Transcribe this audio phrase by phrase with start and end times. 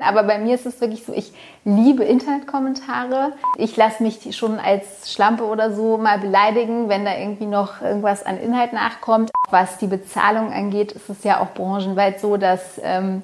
[0.00, 1.32] Aber bei mir ist es wirklich so, ich
[1.64, 3.32] liebe Internetkommentare.
[3.56, 8.24] Ich lasse mich schon als Schlampe oder so mal beleidigen, wenn da irgendwie noch irgendwas
[8.24, 9.30] an Inhalt nachkommt.
[9.50, 13.22] Was die Bezahlung angeht, ist es ja auch branchenweit so, dass ähm,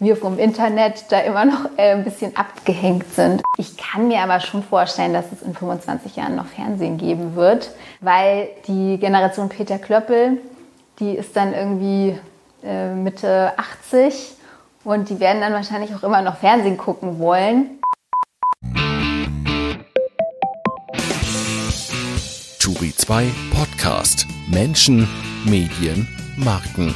[0.00, 3.42] wir vom Internet da immer noch äh, ein bisschen abgehängt sind.
[3.56, 7.70] Ich kann mir aber schon vorstellen, dass es in 25 Jahren noch Fernsehen geben wird,
[8.00, 10.38] weil die Generation Peter Klöppel,
[11.00, 12.18] die ist dann irgendwie
[12.62, 14.37] äh, Mitte 80
[14.84, 17.80] und die werden dann wahrscheinlich auch immer noch Fernsehen gucken wollen.
[22.58, 25.08] Turi 2 Podcast Menschen,
[25.44, 26.94] Medien, Marken.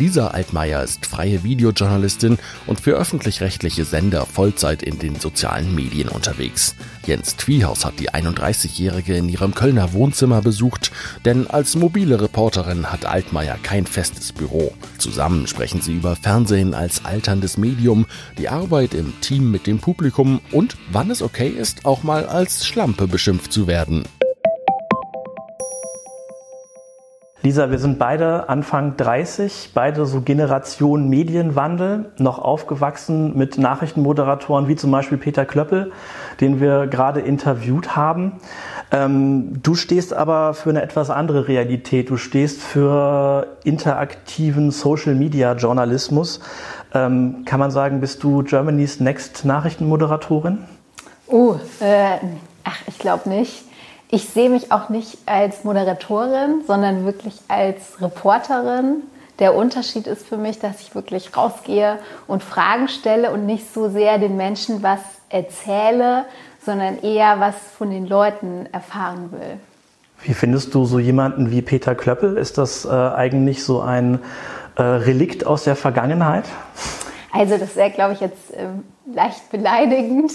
[0.00, 6.74] Lisa Altmaier ist freie Videojournalistin und für öffentlich-rechtliche Sender Vollzeit in den sozialen Medien unterwegs.
[7.04, 10.90] Jens Twiehaus hat die 31-Jährige in ihrem Kölner Wohnzimmer besucht,
[11.26, 14.72] denn als mobile Reporterin hat Altmaier kein festes Büro.
[14.96, 18.06] Zusammen sprechen sie über Fernsehen als alterndes Medium,
[18.38, 22.64] die Arbeit im Team mit dem Publikum und wann es okay ist, auch mal als
[22.64, 24.04] Schlampe beschimpft zu werden.
[27.42, 34.76] Lisa, wir sind beide Anfang 30, beide so Generation Medienwandel, noch aufgewachsen mit Nachrichtenmoderatoren wie
[34.76, 35.90] zum Beispiel Peter Klöppel,
[36.42, 38.32] den wir gerade interviewt haben.
[38.92, 42.10] Ähm, du stehst aber für eine etwas andere Realität.
[42.10, 46.40] Du stehst für interaktiven Social Media Journalismus.
[46.92, 50.58] Ähm, kann man sagen, bist du Germany's Next Nachrichtenmoderatorin?
[51.26, 52.18] Oh, äh,
[52.64, 53.69] ach, ich glaube nicht
[54.10, 59.02] ich sehe mich auch nicht als Moderatorin, sondern wirklich als Reporterin.
[59.38, 63.88] Der Unterschied ist für mich, dass ich wirklich rausgehe und Fragen stelle und nicht so
[63.88, 66.26] sehr den Menschen was erzähle,
[66.64, 69.58] sondern eher was von den Leuten erfahren will.
[70.22, 72.36] Wie findest du so jemanden wie Peter Klöppel?
[72.36, 74.18] Ist das äh, eigentlich so ein
[74.76, 76.44] äh, Relikt aus der Vergangenheit?
[77.32, 80.32] Also das wäre, glaube ich, jetzt ähm, leicht beleidigend.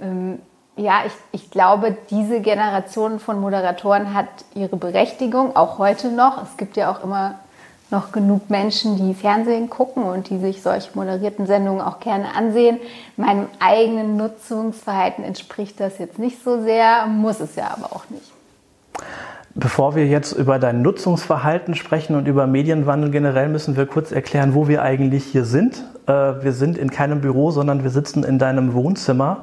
[0.00, 0.40] Ähm,
[0.80, 6.42] ja, ich, ich glaube, diese Generation von Moderatoren hat ihre Berechtigung, auch heute noch.
[6.42, 7.34] Es gibt ja auch immer
[7.90, 12.78] noch genug Menschen, die Fernsehen gucken und die sich solche moderierten Sendungen auch gerne ansehen.
[13.16, 18.32] Meinem eigenen Nutzungsverhalten entspricht das jetzt nicht so sehr, muss es ja aber auch nicht.
[19.54, 24.54] Bevor wir jetzt über dein Nutzungsverhalten sprechen und über Medienwandel generell, müssen wir kurz erklären,
[24.54, 25.84] wo wir eigentlich hier sind.
[26.06, 29.38] Äh, wir sind in keinem Büro, sondern wir sitzen in deinem Wohnzimmer.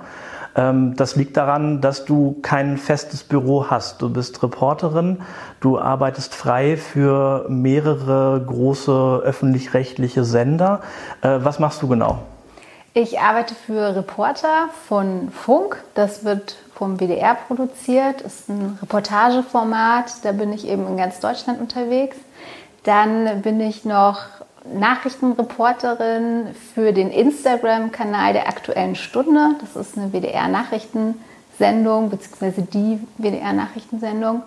[0.58, 4.02] Ähm, das liegt daran, dass du kein festes Büro hast.
[4.02, 5.22] Du bist Reporterin,
[5.62, 10.82] du arbeitest frei für mehrere große öffentlich-rechtliche Sender.
[11.22, 12.20] Äh, was machst du genau?
[12.96, 15.84] Ich arbeite für Reporter von Funk.
[15.94, 20.26] Das wird vom WDR produziert, ist ein Reportageformat.
[20.26, 22.18] Da bin ich eben in ganz Deutschland unterwegs.
[22.84, 24.22] Dann bin ich noch
[24.74, 29.56] Nachrichtenreporterin für den Instagram-Kanal der Aktuellen Stunde.
[29.60, 34.44] Das ist eine WDR-Nachrichtensendung, beziehungsweise die WDR-Nachrichtensendung.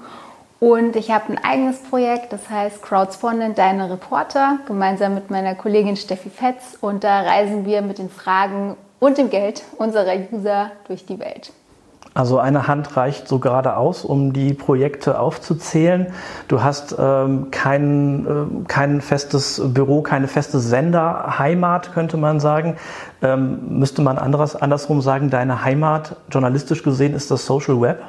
[0.60, 5.96] Und ich habe ein eigenes Projekt, das heißt Crowdspondent Deine Reporter, gemeinsam mit meiner Kollegin
[5.96, 6.76] Steffi Fetz.
[6.80, 11.52] Und da reisen wir mit den Fragen und dem Geld unserer User durch die Welt.
[12.20, 16.08] Also eine Hand reicht so gerade aus, um die Projekte aufzuzählen.
[16.48, 22.76] Du hast ähm, kein, äh, kein festes Büro, keine feste Senderheimat, könnte man sagen.
[23.22, 28.02] Ähm, müsste man anderes, andersrum sagen, deine Heimat, journalistisch gesehen, ist das Social Web?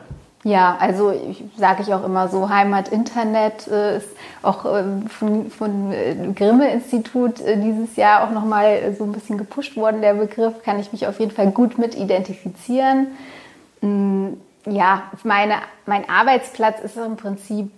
[0.44, 1.14] Ja, also
[1.56, 4.10] sage ich auch immer so, Heimat Internet äh, ist
[4.42, 9.78] auch äh, von, von äh, Grimme-Institut äh, dieses Jahr auch nochmal so ein bisschen gepusht
[9.78, 13.08] worden, der Begriff, kann ich mich auf jeden Fall gut mit identifizieren.
[13.81, 14.34] Mm,
[14.66, 15.56] ja, meine,
[15.86, 17.72] mein Arbeitsplatz ist im Prinzip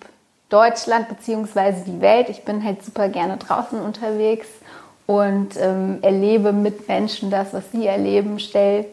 [0.50, 1.74] Deutschland bzw.
[1.88, 2.30] die Welt.
[2.30, 4.48] Ich bin halt super gerne draußen unterwegs
[5.08, 8.86] und ähm, erlebe mit Menschen das, was sie erleben, stelle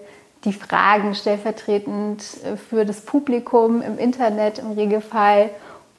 [0.45, 5.51] die Fragen stellvertretend äh, für das Publikum im Internet im Regelfall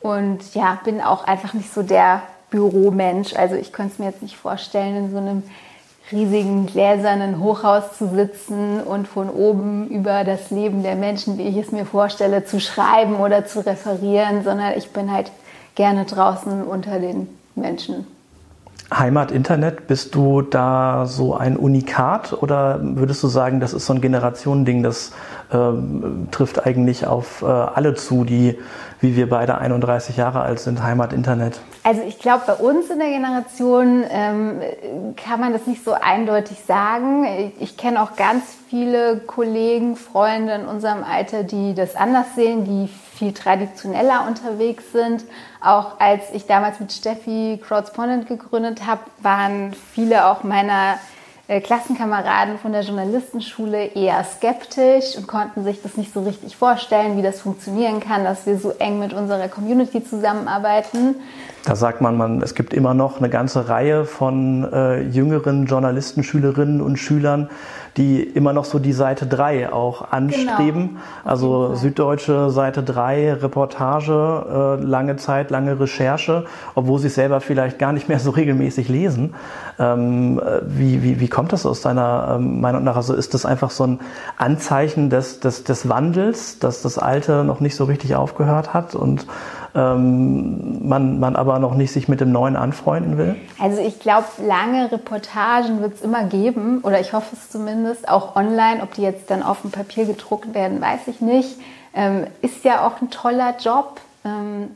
[0.02, 3.36] und ja, bin auch einfach nicht so der Büromensch.
[3.36, 5.44] Also ich könnte es mir jetzt nicht vorstellen, in so einem
[6.12, 11.58] riesigen gläsernen Hochhaus zu sitzen und von oben über das Leben der Menschen, wie ich
[11.58, 15.32] es mir vorstelle, zu schreiben oder zu referieren, sondern ich bin halt
[15.76, 18.06] gerne draußen unter den Menschen.
[18.94, 23.94] Heimat Internet, bist du da so ein Unikat oder würdest du sagen, das ist so
[23.94, 25.14] ein Generationending, das
[25.54, 28.58] ähm, trifft eigentlich auf äh, alle zu, die
[29.02, 31.60] wie wir beide 31 Jahre alt sind, Heimat Internet?
[31.84, 34.62] Also ich glaube, bei uns in der Generation ähm,
[35.18, 37.26] kann man das nicht so eindeutig sagen.
[37.26, 42.64] Ich, ich kenne auch ganz viele Kollegen, Freunde in unserem Alter, die das anders sehen,
[42.64, 42.90] die
[43.22, 45.24] viel traditioneller unterwegs sind.
[45.62, 50.98] Auch als ich damals mit Steffi Crowdspondent gegründet habe, waren viele auch meiner
[51.48, 57.22] Klassenkameraden von der Journalistenschule eher skeptisch und konnten sich das nicht so richtig vorstellen, wie
[57.22, 61.16] das funktionieren kann, dass wir so eng mit unserer Community zusammenarbeiten.
[61.66, 66.24] Da sagt man, man, es gibt immer noch eine ganze Reihe von äh, jüngeren Journalisten,
[66.24, 67.50] Schülerinnen und Schülern,
[67.98, 70.88] die immer noch so die Seite 3 auch anstreben.
[70.88, 71.00] Genau.
[71.24, 77.78] Also Süddeutsche Seite 3, Reportage, äh, lange Zeit, lange Recherche, obwohl sie es selber vielleicht
[77.78, 79.36] gar nicht mehr so regelmäßig lesen.
[79.82, 82.96] Ähm, äh, wie, wie, wie kommt das aus deiner ähm, Meinung nach?
[82.96, 84.00] Also ist das einfach so ein
[84.38, 89.26] Anzeichen des, des, des Wandels, dass das Alte noch nicht so richtig aufgehört hat und
[89.74, 93.36] ähm, man, man aber noch nicht sich mit dem Neuen anfreunden will?
[93.60, 98.36] Also ich glaube, lange Reportagen wird es immer geben oder ich hoffe es zumindest, auch
[98.36, 98.84] online.
[98.84, 101.58] Ob die jetzt dann auf dem Papier gedruckt werden, weiß ich nicht.
[101.96, 104.00] Ähm, ist ja auch ein toller Job.
[104.24, 104.76] Ähm,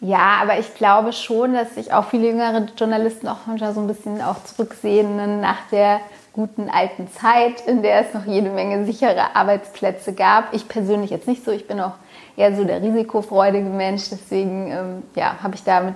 [0.00, 3.86] ja, aber ich glaube schon, dass sich auch viele jüngere Journalisten auch manchmal so ein
[3.86, 6.00] bisschen auch zurücksehen nach der
[6.34, 10.52] guten alten Zeit, in der es noch jede Menge sichere Arbeitsplätze gab.
[10.52, 11.50] Ich persönlich jetzt nicht so.
[11.50, 11.94] Ich bin auch
[12.36, 14.10] eher so der risikofreudige Mensch.
[14.10, 15.94] Deswegen ähm, ja, habe ich damit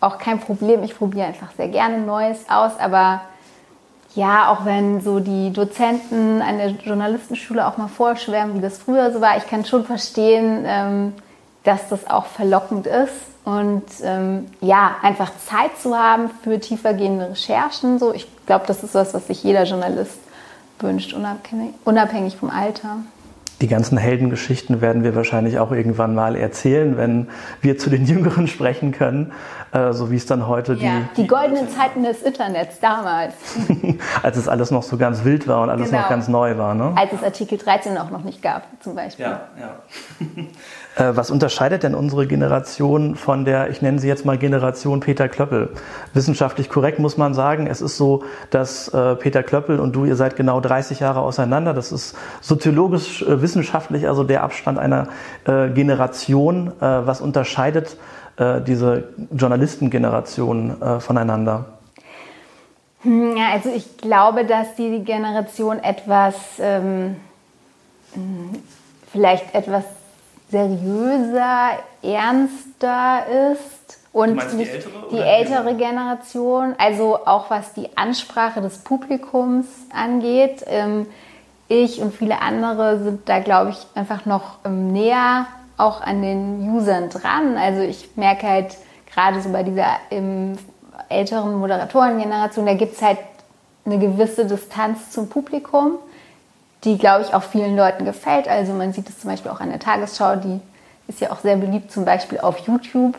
[0.00, 0.84] auch kein Problem.
[0.84, 2.78] Ich probiere einfach sehr gerne Neues aus.
[2.78, 3.22] Aber
[4.14, 9.12] ja, auch wenn so die Dozenten an der Journalistenschule auch mal vorschwärmen, wie das früher
[9.12, 11.14] so war, ich kann schon verstehen, ähm,
[11.64, 13.12] dass das auch verlockend ist.
[13.44, 17.98] Und ähm, ja, einfach Zeit zu haben für tiefergehende Recherchen.
[17.98, 20.18] So, ich glaube, das ist was, was sich jeder Journalist
[20.78, 22.98] wünscht, unabhängig, unabhängig vom Alter.
[23.60, 27.28] Die ganzen Heldengeschichten werden wir wahrscheinlich auch irgendwann mal erzählen, wenn
[27.60, 29.32] wir zu den Jüngeren sprechen können,
[29.72, 31.22] äh, so wie es dann heute ja, die...
[31.22, 33.34] Die goldenen Zeiten des Internets damals.
[34.22, 36.02] Als es alles noch so ganz wild war und alles genau.
[36.02, 36.74] noch ganz neu war.
[36.74, 36.92] Ne?
[36.96, 39.26] Als es Artikel 13 auch noch nicht gab, zum Beispiel.
[39.26, 39.76] Ja, ja.
[40.96, 45.28] Äh, was unterscheidet denn unsere Generation von der, ich nenne sie jetzt mal Generation Peter
[45.28, 45.70] Klöppel?
[46.14, 50.16] Wissenschaftlich korrekt muss man sagen, es ist so, dass äh, Peter Klöppel und du, ihr
[50.16, 51.74] seid genau 30 Jahre auseinander.
[51.74, 55.08] Das ist soziologisch, äh, wissenschaftlich also der Abstand einer
[55.44, 56.72] Generation.
[56.80, 57.96] Was unterscheidet
[58.66, 61.66] diese Journalistengeneration voneinander?
[63.02, 67.16] Hm, ja, also ich glaube, dass die Generation etwas, ähm,
[68.14, 68.62] hm,
[69.12, 69.84] vielleicht etwas
[70.50, 71.70] seriöser,
[72.02, 73.98] ernster ist.
[74.12, 80.64] Und die ältere, die ältere Generation, also auch was die Ansprache des Publikums angeht.
[80.66, 81.06] Ähm,
[81.68, 86.74] ich und viele andere sind da, glaube ich, einfach noch ähm, näher auch an den
[86.74, 87.56] Usern dran.
[87.56, 88.76] Also ich merke halt
[89.14, 90.58] gerade so bei dieser ähm,
[91.08, 93.18] älteren Moderatorengeneration, da gibt es halt
[93.84, 95.98] eine gewisse Distanz zum Publikum
[96.84, 98.48] die, glaube ich, auch vielen Leuten gefällt.
[98.48, 100.60] Also man sieht es zum Beispiel auch an der Tagesschau, die
[101.08, 103.16] ist ja auch sehr beliebt, zum Beispiel auf YouTube.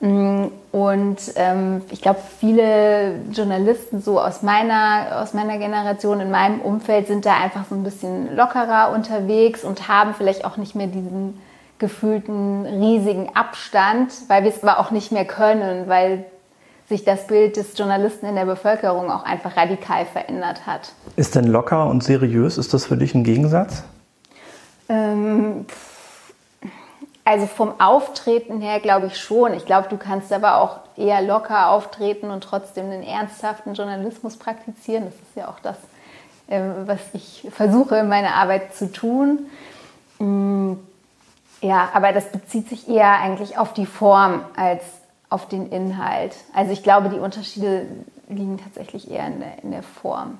[0.00, 6.60] Mm, und ähm, ich glaube, viele Journalisten so aus meiner, aus meiner Generation, in meinem
[6.60, 10.86] Umfeld, sind da einfach so ein bisschen lockerer unterwegs und haben vielleicht auch nicht mehr
[10.86, 11.40] diesen
[11.78, 16.24] gefühlten riesigen Abstand, weil wir es aber auch nicht mehr können, weil
[16.88, 20.92] sich das Bild des Journalisten in der Bevölkerung auch einfach radikal verändert hat.
[21.16, 23.84] Ist denn locker und seriös, ist das für dich ein Gegensatz?
[24.88, 25.66] Ähm,
[27.24, 29.52] also vom Auftreten her glaube ich schon.
[29.52, 35.04] Ich glaube, du kannst aber auch eher locker auftreten und trotzdem einen ernsthaften Journalismus praktizieren.
[35.04, 35.76] Das ist ja auch das,
[36.48, 39.40] ähm, was ich versuche in meiner Arbeit zu tun.
[40.18, 40.72] Mm,
[41.60, 44.82] ja, aber das bezieht sich eher eigentlich auf die Form als
[45.30, 46.34] auf den Inhalt.
[46.54, 47.86] Also ich glaube, die Unterschiede
[48.28, 50.38] liegen tatsächlich eher in der, in der Form.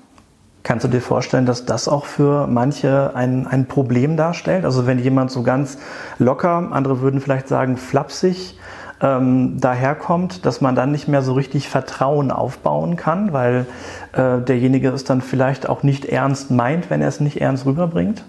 [0.63, 4.65] Kannst du dir vorstellen, dass das auch für manche ein, ein Problem darstellt?
[4.65, 5.77] Also wenn jemand so ganz
[6.17, 8.57] locker, andere würden vielleicht sagen flapsig,
[9.01, 13.65] ähm, daherkommt, dass man dann nicht mehr so richtig Vertrauen aufbauen kann, weil
[14.11, 18.23] äh, derjenige es dann vielleicht auch nicht ernst meint, wenn er es nicht ernst rüberbringt?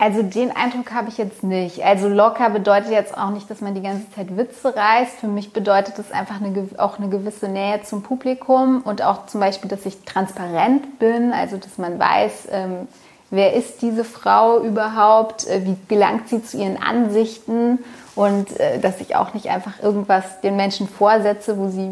[0.00, 1.84] Also den Eindruck habe ich jetzt nicht.
[1.84, 5.18] Also locker bedeutet jetzt auch nicht, dass man die ganze Zeit Witze reißt.
[5.18, 9.40] Für mich bedeutet es einfach eine, auch eine gewisse Nähe zum Publikum und auch zum
[9.40, 12.88] Beispiel, dass ich transparent bin, also dass man weiß, ähm,
[13.28, 17.78] wer ist diese Frau überhaupt, äh, wie gelangt sie zu ihren Ansichten
[18.14, 21.90] und äh, dass ich auch nicht einfach irgendwas den Menschen vorsetze, wo sie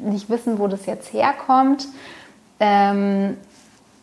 [0.00, 1.88] nicht wissen, wo das jetzt herkommt.
[2.60, 3.36] Ähm,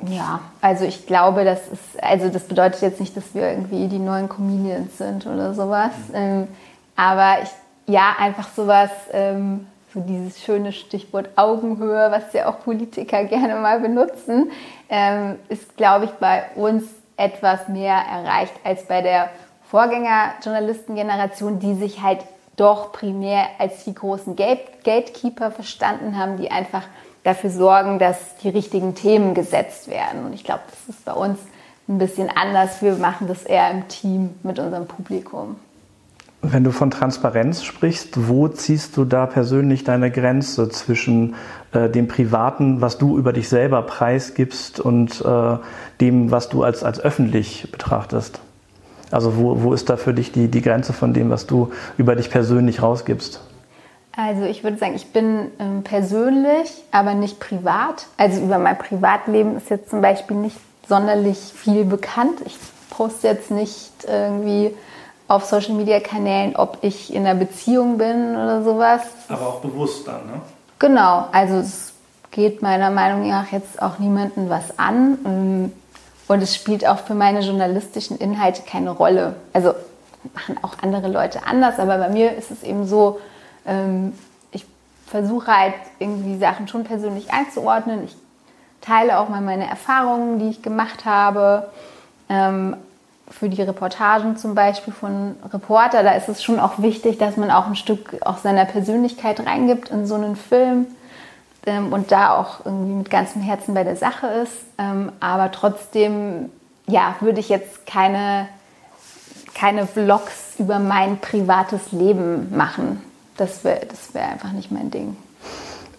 [0.07, 3.99] ja, also ich glaube, das ist, also das bedeutet jetzt nicht, dass wir irgendwie die
[3.99, 5.91] neuen Comedians sind oder sowas.
[6.09, 6.15] Mhm.
[6.15, 6.47] Ähm,
[6.95, 7.49] aber ich,
[7.93, 13.79] ja, einfach sowas, ähm, so dieses schöne Stichwort Augenhöhe, was ja auch Politiker gerne mal
[13.79, 14.51] benutzen,
[14.89, 16.83] ähm, ist, glaube ich, bei uns
[17.17, 19.29] etwas mehr erreicht als bei der
[19.69, 22.19] Vorgängerjournalistengeneration, die sich halt
[22.55, 26.83] doch primär als die großen Gate Gatekeeper verstanden haben, die einfach
[27.23, 30.25] dafür sorgen, dass die richtigen Themen gesetzt werden.
[30.25, 31.39] Und ich glaube, das ist bei uns
[31.87, 32.81] ein bisschen anders.
[32.81, 35.55] Wir machen das eher im Team mit unserem Publikum.
[36.41, 41.35] Wenn du von Transparenz sprichst, wo ziehst du da persönlich deine Grenze zwischen
[41.73, 45.57] äh, dem Privaten, was du über dich selber preisgibst und äh,
[45.99, 48.39] dem, was du als, als öffentlich betrachtest?
[49.11, 52.15] Also wo, wo ist da für dich die, die Grenze von dem, was du über
[52.15, 53.41] dich persönlich rausgibst?
[54.21, 58.07] Also ich würde sagen, ich bin ähm, persönlich, aber nicht privat.
[58.17, 60.57] Also über mein Privatleben ist jetzt zum Beispiel nicht
[60.89, 62.41] sonderlich viel bekannt.
[62.45, 62.57] Ich
[62.89, 64.75] poste jetzt nicht irgendwie
[65.29, 69.03] auf Social Media Kanälen, ob ich in einer Beziehung bin oder sowas.
[69.29, 70.41] Aber auch bewusst dann, ne?
[70.79, 71.93] Genau, also es
[72.31, 75.17] geht meiner Meinung nach jetzt auch niemandem was an.
[75.25, 75.73] Ähm,
[76.27, 79.35] und es spielt auch für meine journalistischen Inhalte keine Rolle.
[79.53, 79.75] Also
[80.33, 83.19] machen auch andere Leute anders, aber bei mir ist es eben so,
[83.69, 84.13] ähm,
[84.51, 84.65] ich
[85.07, 88.03] versuche halt irgendwie Sachen schon persönlich einzuordnen.
[88.03, 88.15] Ich
[88.81, 91.69] teile auch mal meine Erfahrungen, die ich gemacht habe.
[92.27, 92.75] Ähm,
[93.29, 97.51] für die Reportagen zum Beispiel von Reporter, da ist es schon auch wichtig, dass man
[97.51, 100.87] auch ein Stück auch seiner Persönlichkeit reingibt in so einen Film
[101.65, 104.55] ähm, und da auch irgendwie mit ganzem Herzen bei der Sache ist.
[104.79, 106.49] Ähm, aber trotzdem,
[106.87, 108.47] ja, würde ich jetzt keine,
[109.53, 113.03] keine Vlogs über mein privates Leben machen.
[113.39, 115.15] Das wäre das wär einfach nicht mein Ding.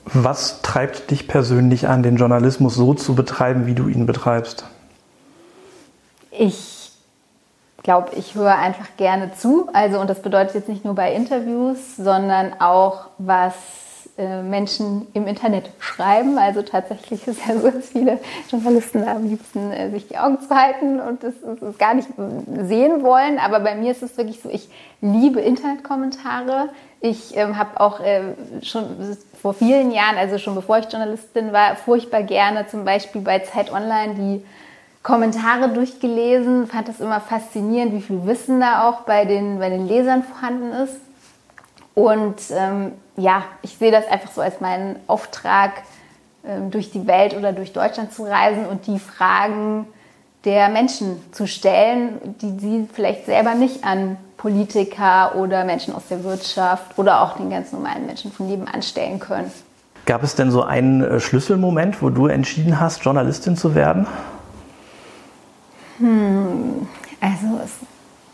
[0.04, 4.64] Was treibt dich persönlich an, den Journalismus so zu betreiben, wie du ihn betreibst?
[6.30, 6.92] Ich
[7.82, 9.70] glaube, ich höre einfach gerne zu.
[9.72, 13.54] Also, und das bedeutet jetzt nicht nur bei Interviews, sondern auch, was
[14.20, 16.36] äh, Menschen im Internet schreiben.
[16.36, 18.18] Also tatsächlich ist ja so, dass viele
[18.50, 21.32] Journalisten am liebsten äh, sich die Augen zu halten und das
[21.78, 22.08] gar nicht
[22.62, 23.38] sehen wollen.
[23.38, 24.68] Aber bei mir ist es wirklich so, ich
[25.00, 26.68] liebe Internetkommentare.
[27.00, 28.84] Ich ähm, habe auch äh, schon
[29.40, 33.72] vor vielen Jahren, also schon bevor ich Journalistin war, furchtbar gerne zum Beispiel bei Zeit
[33.72, 34.44] Online die
[35.02, 39.88] Kommentare durchgelesen, fand das immer faszinierend, wie viel Wissen da auch bei den, bei den
[39.88, 41.00] Lesern vorhanden ist.
[42.00, 45.72] Und ähm, ja, ich sehe das einfach so als meinen Auftrag,
[46.46, 49.86] ähm, durch die Welt oder durch Deutschland zu reisen und die Fragen
[50.46, 56.24] der Menschen zu stellen, die sie vielleicht selber nicht an Politiker oder Menschen aus der
[56.24, 59.52] Wirtschaft oder auch den ganz normalen Menschen von nebenan stellen können.
[60.06, 64.06] Gab es denn so einen äh, Schlüsselmoment, wo du entschieden hast, Journalistin zu werden?
[65.98, 66.88] Hm,
[67.20, 67.72] also es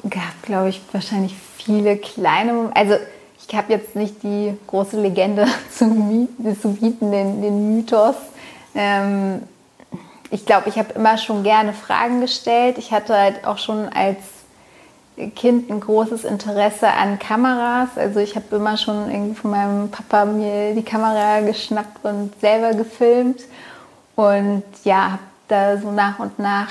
[0.09, 2.77] gab, glaube ich, wahrscheinlich viele kleine Momente.
[2.77, 2.95] Also
[3.49, 6.29] ich habe jetzt nicht die große Legende zu,
[6.61, 8.17] zu bieten, den, den Mythos.
[8.75, 9.43] Ähm,
[10.31, 12.79] ich glaube, ich habe immer schon gerne Fragen gestellt.
[12.79, 14.19] Ich hatte halt auch schon als
[15.35, 17.91] Kind ein großes Interesse an Kameras.
[17.97, 22.75] Also ich habe immer schon irgendwie von meinem Papa mir die Kamera geschnappt und selber
[22.75, 23.43] gefilmt.
[24.17, 26.69] Und ja, habe da so nach und nach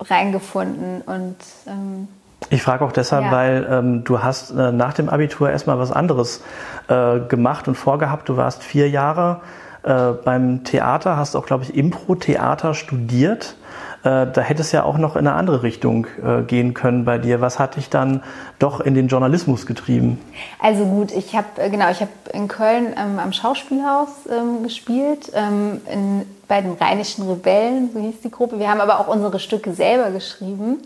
[0.00, 1.36] reingefunden und
[1.66, 2.08] ähm,
[2.52, 3.32] ich frage auch deshalb, ja.
[3.32, 6.42] weil ähm, du hast äh, nach dem Abitur erstmal was anderes
[6.88, 8.28] äh, gemacht und vorgehabt.
[8.28, 9.40] Du warst vier Jahre
[9.82, 13.56] äh, beim Theater, hast auch, glaube ich, Impro-Theater studiert.
[14.04, 17.16] Äh, da hätte es ja auch noch in eine andere Richtung äh, gehen können bei
[17.16, 17.40] dir.
[17.40, 18.22] Was hat dich dann
[18.58, 20.20] doch in den Journalismus getrieben?
[20.60, 25.32] Also gut, ich habe äh, genau, ich habe in Köln ähm, am Schauspielhaus ähm, gespielt,
[25.34, 28.58] ähm, in, bei den Rheinischen Rebellen, so hieß die Gruppe.
[28.58, 30.80] Wir haben aber auch unsere Stücke selber geschrieben.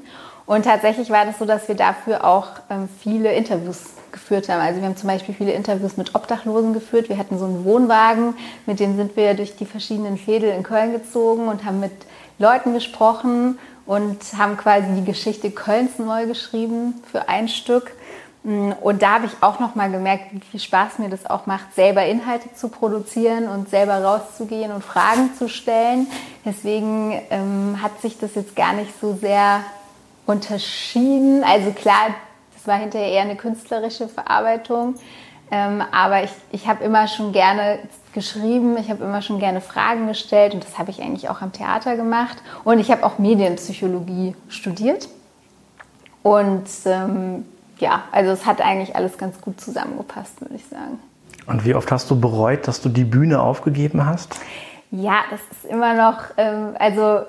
[0.46, 3.80] Und tatsächlich war das so, dass wir dafür auch ähm, viele Interviews
[4.12, 4.60] geführt haben.
[4.60, 7.08] Also wir haben zum Beispiel viele Interviews mit Obdachlosen geführt.
[7.08, 8.34] Wir hatten so einen Wohnwagen,
[8.64, 11.92] mit dem sind wir durch die verschiedenen Fädel in Köln gezogen und haben mit
[12.38, 17.92] Leuten gesprochen und haben quasi die Geschichte Kölns neu geschrieben für ein Stück.
[18.44, 21.46] Mm, und da habe ich auch noch mal gemerkt, wie viel Spaß mir das auch
[21.46, 26.06] macht, selber Inhalte zu produzieren und selber rauszugehen und Fragen zu stellen.
[26.44, 29.64] Deswegen ähm, hat sich das jetzt gar nicht so sehr
[30.26, 31.44] unterschieden.
[31.44, 32.14] Also klar,
[32.54, 34.96] das war hinterher eher eine künstlerische Verarbeitung.
[35.50, 37.78] Ähm, aber ich, ich habe immer schon gerne
[38.12, 41.52] geschrieben, ich habe immer schon gerne Fragen gestellt und das habe ich eigentlich auch am
[41.52, 42.38] Theater gemacht.
[42.64, 45.08] Und ich habe auch Medienpsychologie studiert.
[46.22, 47.44] Und ähm,
[47.78, 50.98] ja, also es hat eigentlich alles ganz gut zusammengepasst, würde ich sagen.
[51.46, 54.40] Und wie oft hast du bereut, dass du die Bühne aufgegeben hast?
[54.90, 57.20] Ja, das ist immer noch, ähm, also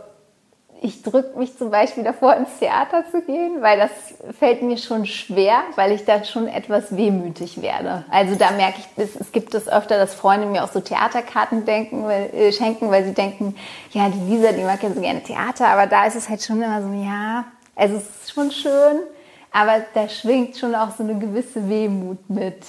[0.82, 3.92] ich drücke mich zum Beispiel davor, ins Theater zu gehen, weil das
[4.38, 8.06] fällt mir schon schwer, weil ich da schon etwas wehmütig werde.
[8.10, 11.66] Also da merke ich, es, es gibt es öfter, dass Freunde mir auch so Theaterkarten
[11.66, 13.56] denken, weil, äh, schenken, weil sie denken,
[13.92, 16.62] ja, die Lisa, die mag ja so gerne Theater, aber da ist es halt schon
[16.62, 19.00] immer so, ja, also es ist schon schön,
[19.52, 22.64] aber da schwingt schon auch so eine gewisse Wehmut mit.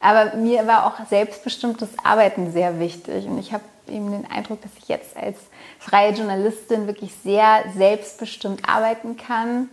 [0.00, 4.70] Aber mir war auch selbstbestimmtes Arbeiten sehr wichtig und ich habe eben den Eindruck, dass
[4.78, 5.36] ich jetzt als
[5.78, 9.68] freie Journalistin wirklich sehr selbstbestimmt arbeiten kann.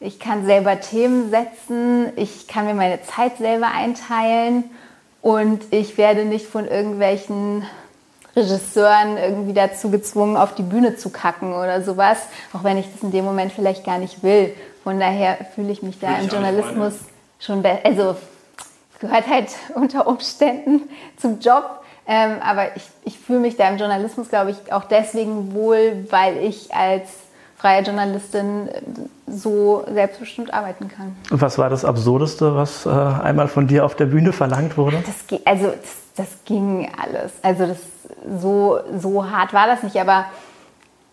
[0.00, 4.64] Ich kann selber Themen setzen, ich kann mir meine Zeit selber einteilen
[5.20, 7.64] und ich werde nicht von irgendwelchen
[8.34, 12.18] Regisseuren irgendwie dazu gezwungen, auf die Bühne zu kacken oder sowas,
[12.52, 14.54] auch wenn ich das in dem Moment vielleicht gar nicht will.
[14.82, 16.94] Von daher fühle ich mich da im Journalismus
[17.38, 17.84] schon besser.
[17.84, 18.16] Also
[18.98, 21.81] gehört halt unter Umständen zum Job.
[22.06, 26.38] Ähm, aber ich, ich fühle mich da im Journalismus, glaube ich, auch deswegen wohl, weil
[26.38, 27.08] ich als
[27.56, 28.80] freie Journalistin äh,
[29.28, 31.16] so selbstbestimmt arbeiten kann.
[31.30, 35.02] Und was war das Absurdeste, was äh, einmal von dir auf der Bühne verlangt wurde?
[35.06, 37.32] Das, also das, das ging alles.
[37.42, 37.78] Also das,
[38.40, 40.26] so, so hart war das nicht, aber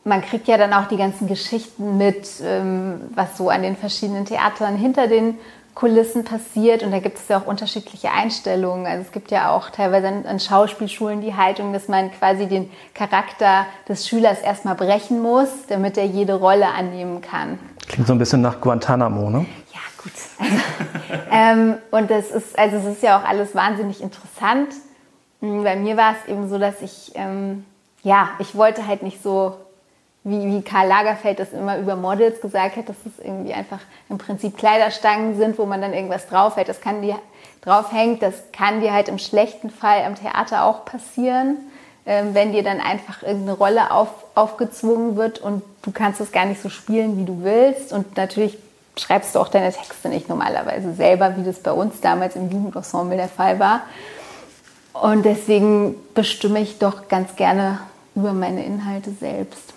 [0.03, 4.25] man kriegt ja dann auch die ganzen Geschichten mit, ähm, was so an den verschiedenen
[4.25, 5.37] Theatern hinter den
[5.75, 6.83] Kulissen passiert.
[6.83, 8.85] Und da gibt es ja auch unterschiedliche Einstellungen.
[8.85, 13.65] Also es gibt ja auch teilweise an, Schauspielschulen die Haltung, dass man quasi den Charakter
[13.87, 17.59] des Schülers erstmal brechen muss, damit er jede Rolle annehmen kann.
[17.87, 19.45] Klingt so ein bisschen nach Guantanamo, ne?
[19.73, 20.11] Ja, gut.
[20.37, 24.69] Also, ähm, und das ist, also es ist ja auch alles wahnsinnig interessant.
[25.41, 27.65] Hm, bei mir war es eben so, dass ich, ähm,
[28.03, 29.55] ja, ich wollte halt nicht so
[30.29, 34.17] wie, wie Karl Lagerfeld das immer über Models gesagt hat, dass es irgendwie einfach im
[34.17, 36.69] Prinzip Kleiderstangen sind, wo man dann irgendwas draufhält.
[36.69, 37.19] Das kann dir
[37.61, 41.57] draufhängt, das kann dir halt im schlechten Fall am Theater auch passieren,
[42.05, 46.45] ähm, wenn dir dann einfach irgendeine Rolle auf, aufgezwungen wird und du kannst es gar
[46.45, 47.91] nicht so spielen, wie du willst.
[47.91, 48.57] Und natürlich
[48.97, 53.17] schreibst du auch deine Texte nicht normalerweise selber, wie das bei uns damals im Jugendensemble
[53.17, 53.81] der Fall war.
[54.93, 57.79] Und deswegen bestimme ich doch ganz gerne
[58.15, 59.73] über meine Inhalte selbst.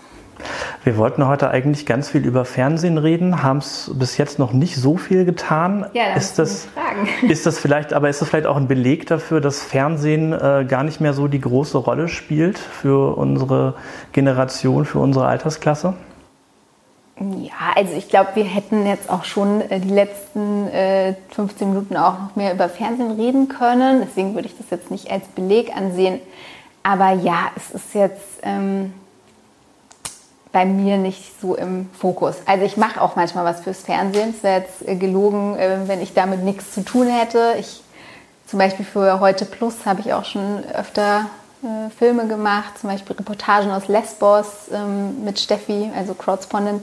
[0.84, 4.76] Wir wollten heute eigentlich ganz viel über Fernsehen reden, haben es bis jetzt noch nicht
[4.76, 5.86] so viel getan.
[5.92, 6.68] Ja, ist das,
[7.22, 10.82] ist das vielleicht, aber ist das vielleicht auch ein Beleg dafür, dass Fernsehen äh, gar
[10.82, 13.74] nicht mehr so die große Rolle spielt für unsere
[14.12, 15.94] Generation, für unsere Altersklasse?
[17.20, 21.96] Ja, also ich glaube, wir hätten jetzt auch schon äh, die letzten äh, 15 Minuten
[21.96, 24.02] auch noch mehr über Fernsehen reden können.
[24.04, 26.18] Deswegen würde ich das jetzt nicht als Beleg ansehen.
[26.82, 28.40] Aber ja, es ist jetzt.
[28.42, 28.92] Ähm,
[30.52, 32.36] bei mir nicht so im Fokus.
[32.46, 34.34] Also ich mache auch manchmal was fürs Fernsehen.
[34.36, 37.54] Es wäre jetzt äh, gelogen, äh, wenn ich damit nichts zu tun hätte.
[37.58, 37.82] Ich
[38.46, 41.30] zum Beispiel für Heute Plus habe ich auch schon öfter
[41.62, 46.82] äh, Filme gemacht, zum Beispiel Reportagen aus Lesbos ähm, mit Steffi, also Crowdspondent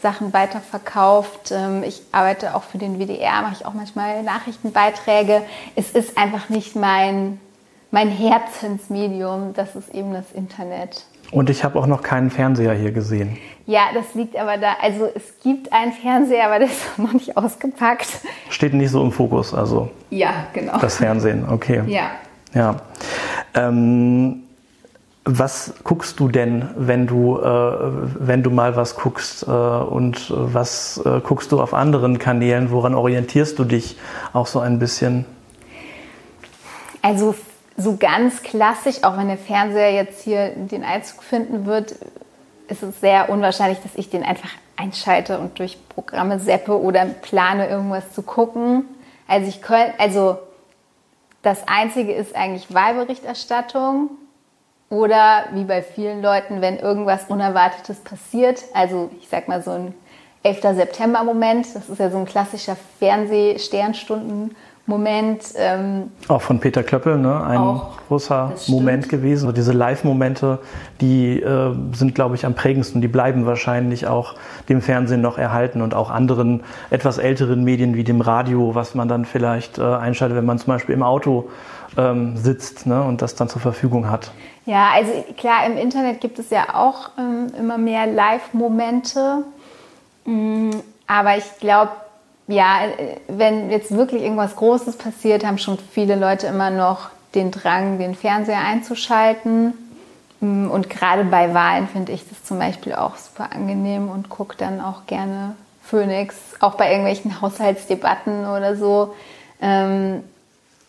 [0.00, 1.50] Sachen weiterverkauft.
[1.50, 5.42] Ähm, ich arbeite auch für den WDR, mache ich auch manchmal Nachrichtenbeiträge.
[5.74, 7.40] Es ist einfach nicht mein,
[7.90, 11.04] mein Herzensmedium, das ist eben das Internet.
[11.30, 13.38] Und ich habe auch noch keinen Fernseher hier gesehen.
[13.66, 14.74] Ja, das liegt aber da.
[14.82, 18.08] Also es gibt einen Fernseher, aber der ist noch nicht ausgepackt.
[18.48, 19.90] Steht nicht so im Fokus, also.
[20.10, 20.78] Ja, genau.
[20.78, 21.82] Das Fernsehen, okay.
[21.86, 22.10] Ja.
[22.52, 22.76] Ja.
[23.54, 24.42] Ähm,
[25.24, 27.72] was guckst du denn, wenn du, äh,
[28.18, 29.46] wenn du mal was guckst?
[29.46, 32.70] Äh, und was äh, guckst du auf anderen Kanälen?
[32.72, 33.96] Woran orientierst du dich
[34.32, 35.26] auch so ein bisschen?
[37.02, 37.34] Also
[37.80, 41.94] so ganz klassisch, auch wenn der Fernseher jetzt hier den Einzug finden wird,
[42.68, 47.68] ist es sehr unwahrscheinlich, dass ich den einfach einschalte und durch Programme seppe oder plane,
[47.68, 48.84] irgendwas zu gucken.
[49.26, 50.38] Also ich könnte, also
[51.42, 54.10] das Einzige ist eigentlich Wahlberichterstattung
[54.88, 58.64] oder wie bei vielen Leuten, wenn irgendwas Unerwartetes passiert.
[58.74, 59.94] Also ich sag mal so ein
[60.42, 60.62] 11.
[60.76, 64.50] September-Moment, das ist ja so ein klassischer Fernseh-Sternstunden-
[64.86, 65.42] Moment.
[65.56, 67.42] Ähm, auch von Peter Klöppel, ne?
[67.44, 69.44] ein großer Moment gewesen.
[69.44, 70.58] Also diese Live-Momente,
[71.00, 73.00] die äh, sind, glaube ich, am prägendsten.
[73.00, 74.34] Die bleiben wahrscheinlich auch
[74.68, 79.08] dem Fernsehen noch erhalten und auch anderen etwas älteren Medien wie dem Radio, was man
[79.08, 81.50] dann vielleicht äh, einschaltet, wenn man zum Beispiel im Auto
[81.96, 83.02] ähm, sitzt ne?
[83.02, 84.32] und das dann zur Verfügung hat.
[84.66, 89.44] Ja, also klar, im Internet gibt es ja auch ähm, immer mehr Live-Momente.
[90.24, 90.70] Mm,
[91.06, 91.90] aber ich glaube,
[92.50, 92.80] ja,
[93.28, 98.14] wenn jetzt wirklich irgendwas Großes passiert, haben schon viele Leute immer noch den Drang, den
[98.14, 99.74] Fernseher einzuschalten.
[100.40, 104.56] Mm, und gerade bei Wahlen finde ich das zum Beispiel auch super angenehm und gucke
[104.56, 109.14] dann auch gerne Phoenix, auch bei irgendwelchen Haushaltsdebatten oder so.
[109.60, 110.24] Ähm,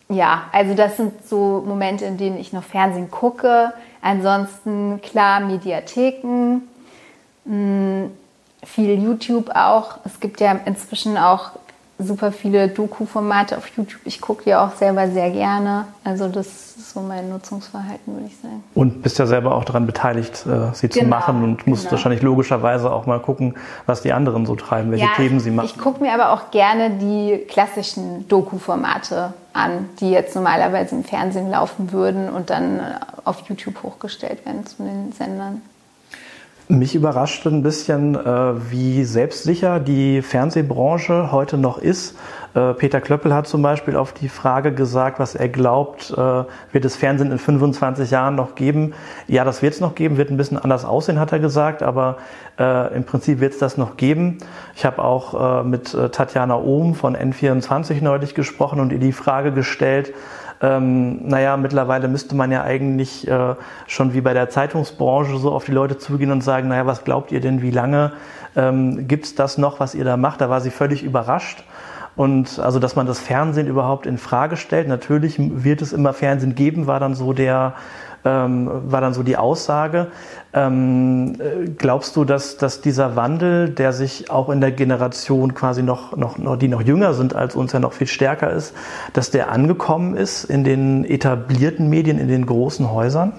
[0.08, 3.72] ja, also das sind so Momente, in denen ich noch Fernsehen gucke.
[4.02, 6.62] Ansonsten klar Mediatheken.
[7.44, 8.10] Mh, mm,
[8.64, 9.98] viel YouTube auch.
[10.04, 11.52] Es gibt ja inzwischen auch
[11.98, 14.00] super viele Doku-Formate auf YouTube.
[14.04, 15.86] Ich gucke die auch selber sehr gerne.
[16.04, 18.62] Also das ist so mein Nutzungsverhalten, würde ich sagen.
[18.74, 21.92] Und bist ja selber auch daran beteiligt, äh, sie genau, zu machen und musst genau.
[21.92, 23.54] wahrscheinlich logischerweise auch mal gucken,
[23.86, 25.66] was die anderen so treiben, welche ja, Themen sie machen.
[25.66, 31.50] Ich gucke mir aber auch gerne die klassischen Doku-Formate an, die jetzt normalerweise im Fernsehen
[31.50, 32.82] laufen würden und dann äh,
[33.24, 35.62] auf YouTube hochgestellt werden zu den Sendern.
[36.72, 42.16] Mich überrascht ein bisschen, äh, wie selbstsicher die Fernsehbranche heute noch ist.
[42.54, 46.84] Äh, Peter Klöppel hat zum Beispiel auf die Frage gesagt, was er glaubt, äh, wird
[46.86, 48.94] es Fernsehen in 25 Jahren noch geben?
[49.28, 52.16] Ja, das wird es noch geben, wird ein bisschen anders aussehen, hat er gesagt, aber
[52.94, 54.38] im Prinzip wird es das noch geben.
[54.76, 60.12] Ich habe auch mit Tatjana Ohm von N24 neulich gesprochen und ihr die Frage gestellt,
[60.62, 63.56] ähm, naja, mittlerweile müsste man ja eigentlich äh,
[63.88, 67.32] schon wie bei der Zeitungsbranche so auf die Leute zugehen und sagen, naja, was glaubt
[67.32, 68.12] ihr denn, wie lange
[68.54, 70.40] ähm, gibt das noch, was ihr da macht?
[70.40, 71.64] Da war sie völlig überrascht.
[72.14, 74.86] Und also, dass man das Fernsehen überhaupt in Frage stellt.
[74.86, 77.74] Natürlich wird es immer Fernsehen geben, war dann so der,
[78.24, 80.08] ähm, war dann so die Aussage.
[80.54, 81.38] Ähm,
[81.78, 86.38] glaubst du, dass, dass dieser Wandel, der sich auch in der Generation quasi noch, noch,
[86.38, 88.74] noch, die noch jünger sind als uns ja noch viel stärker ist,
[89.12, 93.32] dass der angekommen ist in den etablierten Medien, in den großen Häusern?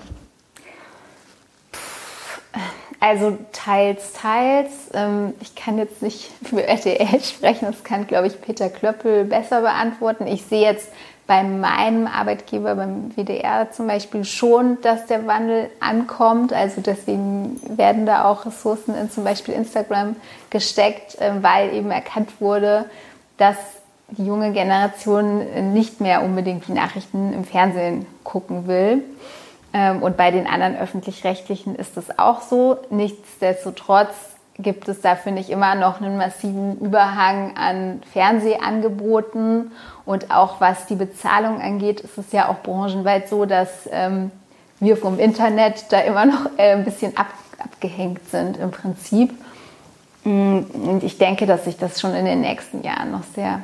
[2.99, 4.89] Also teils, teils.
[4.93, 9.59] Ähm, ich kann jetzt nicht für RTL sprechen, das kann, glaube ich, Peter Klöppel besser
[9.59, 10.25] beantworten.
[10.25, 10.89] Ich sehe jetzt
[11.25, 16.51] bei meinem Arbeitgeber, beim WDR zum Beispiel, schon, dass der Wandel ankommt.
[16.51, 20.15] Also deswegen werden da auch Ressourcen in zum Beispiel Instagram
[20.49, 22.85] gesteckt, äh, weil eben erkannt wurde,
[23.37, 23.57] dass
[24.09, 29.03] die junge Generation nicht mehr unbedingt die Nachrichten im Fernsehen gucken will.
[29.73, 32.77] Ähm, und bei den anderen öffentlich-rechtlichen ist es auch so.
[32.89, 34.13] Nichtsdestotrotz
[34.59, 39.71] gibt es da, finde ich, immer noch einen massiven Überhang an Fernsehangeboten.
[40.05, 44.31] Und auch was die Bezahlung angeht, ist es ja auch branchenweit so, dass ähm,
[44.79, 49.33] wir vom Internet da immer noch äh, ein bisschen ab, abgehängt sind im Prinzip.
[50.23, 53.61] Mm, und ich denke, dass sich das schon in den nächsten Jahren noch sehr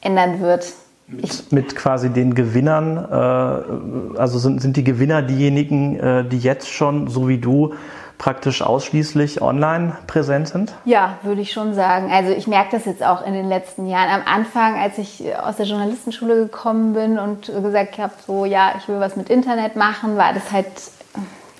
[0.00, 0.72] ändern wird.
[1.08, 6.68] Mit, mit quasi den Gewinnern, äh, also sind, sind die Gewinner diejenigen, äh, die jetzt
[6.68, 7.74] schon, so wie du,
[8.18, 10.72] praktisch ausschließlich online präsent sind?
[10.84, 12.10] Ja, würde ich schon sagen.
[12.10, 14.08] Also ich merke das jetzt auch in den letzten Jahren.
[14.10, 18.88] Am Anfang, als ich aus der Journalistenschule gekommen bin und gesagt habe, so ja, ich
[18.88, 20.66] will was mit Internet machen, war das halt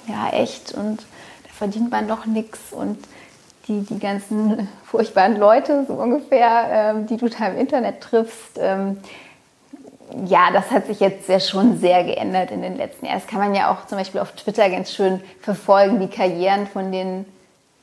[0.06, 2.98] ja echt und da verdient man doch nichts und
[3.68, 8.98] die, die ganzen furchtbaren Leute, so ungefähr, ähm, die du da im Internet triffst, ähm,
[10.26, 13.18] ja, das hat sich jetzt ja schon sehr geändert in den letzten Jahren.
[13.18, 16.92] Das kann man ja auch zum Beispiel auf Twitter ganz schön verfolgen, die Karrieren von
[16.92, 17.24] den,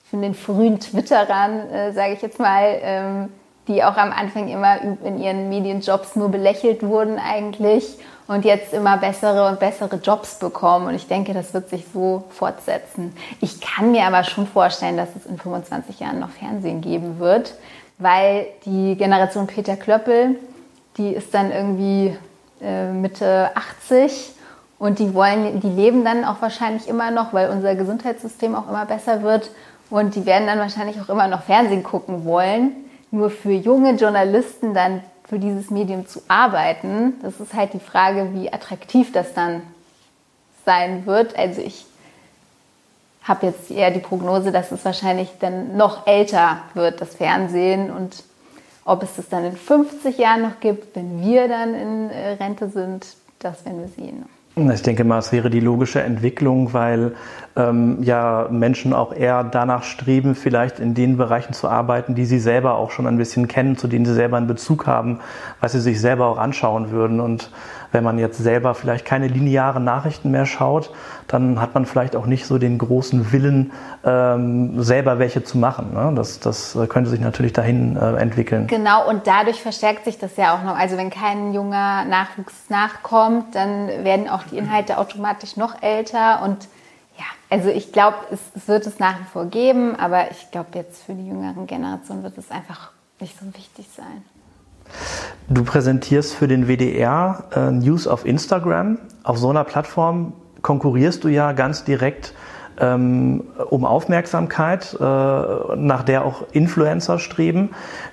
[0.09, 3.29] von den frühen Twitterern, äh, sage ich jetzt mal, ähm,
[3.67, 8.97] die auch am Anfang immer in ihren Medienjobs nur belächelt wurden eigentlich und jetzt immer
[8.97, 10.87] bessere und bessere Jobs bekommen.
[10.87, 13.15] Und ich denke, das wird sich so fortsetzen.
[13.41, 17.53] Ich kann mir aber schon vorstellen, dass es in 25 Jahren noch Fernsehen geben wird,
[17.99, 20.35] weil die Generation Peter Klöppel,
[20.97, 22.15] die ist dann irgendwie
[22.61, 24.33] äh, Mitte 80
[24.79, 28.85] und die wollen, die leben dann auch wahrscheinlich immer noch, weil unser Gesundheitssystem auch immer
[28.85, 29.49] besser wird
[29.89, 32.71] und die werden dann wahrscheinlich auch immer noch Fernsehen gucken wollen.
[33.11, 38.29] Nur für junge Journalisten dann für dieses Medium zu arbeiten, das ist halt die Frage,
[38.33, 39.61] wie attraktiv das dann
[40.65, 41.37] sein wird.
[41.37, 41.85] Also ich
[43.23, 48.23] habe jetzt eher die Prognose, dass es wahrscheinlich dann noch älter wird, das Fernsehen und
[48.85, 52.69] ob es das dann in 50 Jahren noch gibt, wenn wir dann in äh, Rente
[52.69, 53.05] sind,
[53.39, 54.25] das werden wir sehen.
[54.55, 57.15] Ich denke mal, es wäre die logische Entwicklung, weil
[57.55, 62.37] ähm, ja Menschen auch eher danach streben, vielleicht in den Bereichen zu arbeiten, die sie
[62.37, 65.21] selber auch schon ein bisschen kennen, zu denen sie selber einen Bezug haben,
[65.59, 67.19] was sie sich selber auch anschauen würden.
[67.19, 67.49] Und
[67.93, 70.91] wenn man jetzt selber vielleicht keine linearen Nachrichten mehr schaut,
[71.27, 73.71] dann hat man vielleicht auch nicht so den großen Willen,
[74.03, 75.93] ähm, selber welche zu machen.
[75.93, 76.11] Ne?
[76.15, 78.67] Das, das könnte sich natürlich dahin äh, entwickeln.
[78.67, 80.77] Genau, und dadurch verstärkt sich das ja auch noch.
[80.77, 86.67] Also wenn kein junger Nachwuchs nachkommt, dann werden auch die Inhalte automatisch noch älter und
[87.17, 90.69] ja, also ich glaube, es, es, wird es nach wie vor geben, aber ich glaube
[90.73, 94.23] jetzt für die jüngeren Generationen wird es einfach nicht so wichtig sein.
[95.49, 98.97] Du präsentierst für den WDR äh, News auf Instagram.
[99.23, 102.33] Auf so einer Plattform konkurrierst du ja ganz direkt
[102.79, 107.69] ähm, um Aufmerksamkeit, äh, nach der auch Influencer streben.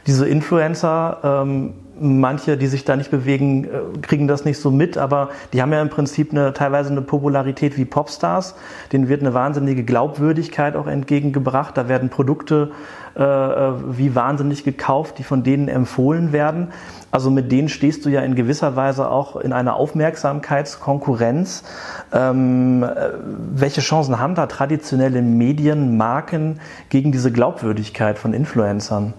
[0.07, 3.69] Diese Influencer ähm, manche, die sich da nicht bewegen, äh,
[4.03, 7.77] kriegen das nicht so mit, aber die haben ja im Prinzip eine, teilweise eine Popularität
[7.77, 8.55] wie Popstars.
[8.93, 11.77] Denen wird eine wahnsinnige Glaubwürdigkeit auch entgegengebracht.
[11.77, 12.71] Da werden Produkte
[13.16, 16.68] äh, äh, wie wahnsinnig gekauft, die von denen empfohlen werden.
[17.11, 21.64] Also mit denen stehst du ja in gewisser Weise auch in einer Aufmerksamkeitskonkurrenz.
[22.12, 23.11] Ähm, äh,
[23.53, 29.12] welche Chancen haben da traditionelle Medienmarken gegen diese Glaubwürdigkeit von Influencern?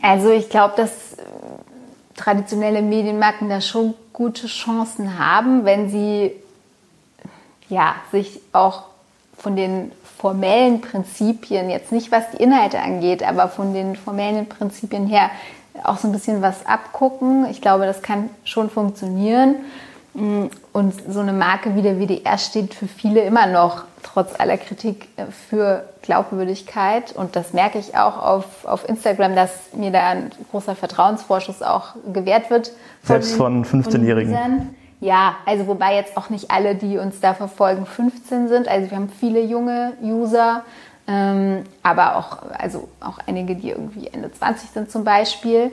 [0.00, 1.22] Also ich glaube, dass äh,
[2.16, 6.32] traditionelle Medienmarken da schon gute Chancen haben, wenn sie
[7.68, 8.84] ja, sich auch
[9.42, 15.06] von den formellen Prinzipien, jetzt nicht was die Inhalte angeht, aber von den formellen Prinzipien
[15.06, 15.30] her
[15.82, 17.46] auch so ein bisschen was abgucken.
[17.50, 19.56] Ich glaube, das kann schon funktionieren.
[20.14, 24.58] Mm, und so eine Marke wie der WDR steht für viele immer noch, trotz aller
[24.58, 27.12] Kritik, äh, für Glaubwürdigkeit.
[27.12, 31.94] Und das merke ich auch auf, auf Instagram, dass mir da ein großer Vertrauensvorschuss auch
[32.12, 32.72] gewährt wird.
[33.02, 34.76] Selbst von, von 15-Jährigen.
[35.02, 38.68] Ja, also wobei jetzt auch nicht alle, die uns da verfolgen, 15 sind.
[38.68, 40.62] Also wir haben viele junge User,
[41.08, 45.72] ähm, aber auch, also auch einige, die irgendwie Ende 20 sind zum Beispiel.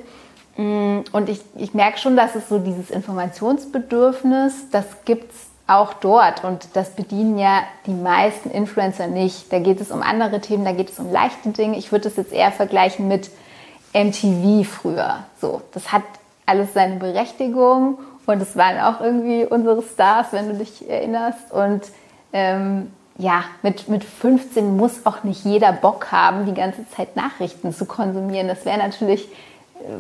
[0.58, 5.38] Mm, und ich, ich merke schon, dass es so dieses Informationsbedürfnis, das gibt es
[5.68, 6.44] auch dort.
[6.44, 9.54] Und das bedienen ja die meisten Influencer nicht.
[9.54, 11.78] Da geht es um andere Themen, da geht es um leichte Dinge.
[11.78, 13.30] Ich würde das jetzt eher vergleichen mit
[13.94, 15.18] MTV früher.
[15.40, 16.02] So, das hat
[16.48, 21.52] alles seine Berechtigung und es waren auch irgendwie unsere Stars, wenn du dich erinnerst.
[21.52, 21.82] Und
[22.32, 27.74] ähm, ja, mit, mit 15 muss auch nicht jeder Bock haben, die ganze Zeit Nachrichten
[27.74, 28.48] zu konsumieren.
[28.48, 29.30] Das wäre natürlich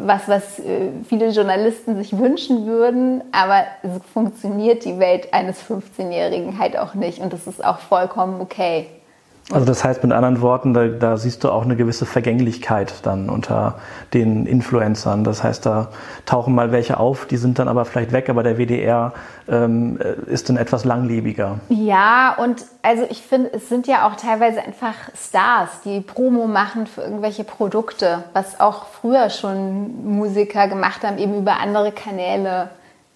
[0.05, 6.59] was, was äh, viele Journalisten sich wünschen würden, aber so funktioniert die Welt eines 15-Jährigen
[6.59, 8.87] halt auch nicht und das ist auch vollkommen okay.
[9.51, 13.29] Also das heißt mit anderen Worten, da, da, siehst du auch eine gewisse Vergänglichkeit dann
[13.29, 13.79] unter
[14.13, 15.23] den Influencern.
[15.23, 15.89] Das heißt, da
[16.27, 19.13] tauchen mal welche auf, die sind dann aber vielleicht weg, aber der WDR
[19.47, 21.59] ähm, ist dann etwas langlebiger.
[21.69, 26.85] Ja, und also ich finde, es sind ja auch teilweise einfach Stars, die Promo machen
[26.85, 32.69] für irgendwelche Produkte, was auch früher schon Musiker gemacht haben, eben über andere Kanäle.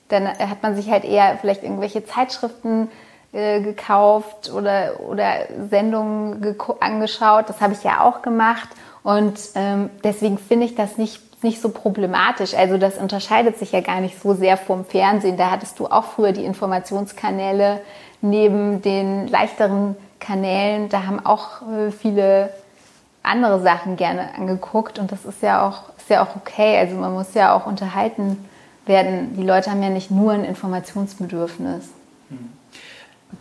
[0.09, 2.89] Dann hat man sich halt eher vielleicht irgendwelche Zeitschriften
[3.33, 7.49] äh, gekauft oder, oder Sendungen angeschaut.
[7.49, 8.69] Das habe ich ja auch gemacht.
[9.01, 12.53] Und ähm, deswegen finde ich das nicht, nicht so problematisch.
[12.53, 15.35] Also das unterscheidet sich ja gar nicht so sehr vom Fernsehen.
[15.35, 17.81] Da hattest du auch früher die Informationskanäle
[18.21, 20.89] neben den leichteren Kanälen.
[20.89, 22.51] Da haben auch äh, viele
[23.23, 24.99] andere Sachen gerne angeguckt.
[24.99, 26.77] Und das ist ja auch, ist ja auch okay.
[26.77, 28.47] Also man muss ja auch unterhalten
[28.85, 29.35] werden.
[29.35, 31.89] Die Leute haben ja nicht nur ein Informationsbedürfnis.
[32.29, 32.62] Mhm.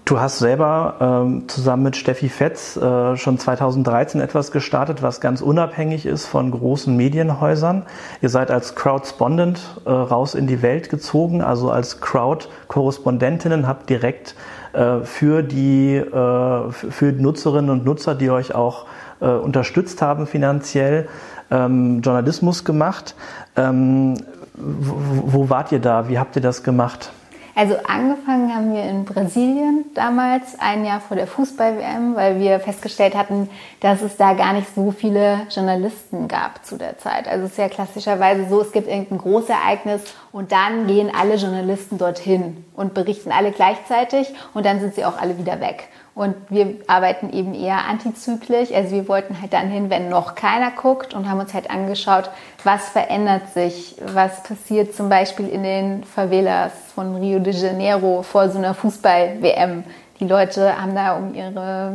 [0.05, 5.43] Du hast selber ähm, zusammen mit Steffi Fetz äh, schon 2013 etwas gestartet, was ganz
[5.43, 7.85] unabhängig ist von großen Medienhäusern.
[8.21, 14.35] Ihr seid als Crowdspondent äh, raus in die Welt gezogen, also als Crowd-Korrespondentinnen, habt direkt
[14.73, 18.87] äh, für, die, äh, für Nutzerinnen und Nutzer, die euch auch
[19.21, 21.09] äh, unterstützt haben finanziell,
[21.51, 23.15] ähm, Journalismus gemacht.
[23.57, 24.15] Ähm,
[24.55, 24.95] wo,
[25.27, 26.09] wo wart ihr da?
[26.09, 27.13] Wie habt ihr das gemacht?
[27.55, 33.15] Also angefangen haben wir in Brasilien damals, ein Jahr vor der Fußball-WM, weil wir festgestellt
[33.15, 37.29] hatten, dass es da gar nicht so viele Journalisten gab zu der Zeit.
[37.29, 41.99] Also es ist ja klassischerweise so, es gibt irgendein Großereignis und dann gehen alle Journalisten
[41.99, 45.89] dorthin und berichten alle gleichzeitig und dann sind sie auch alle wieder weg.
[46.15, 48.71] Und wir arbeiten eben eher antizyklisch.
[48.73, 52.31] Also wir wollten halt dann hin, wenn noch keiner guckt und haben uns halt angeschaut,
[52.65, 58.51] was verändert sich, was passiert zum Beispiel in den Favelas von Rio de Janeiro vor
[58.51, 59.85] so einer Fußball-WM.
[60.21, 61.95] Die Leute haben da um ihre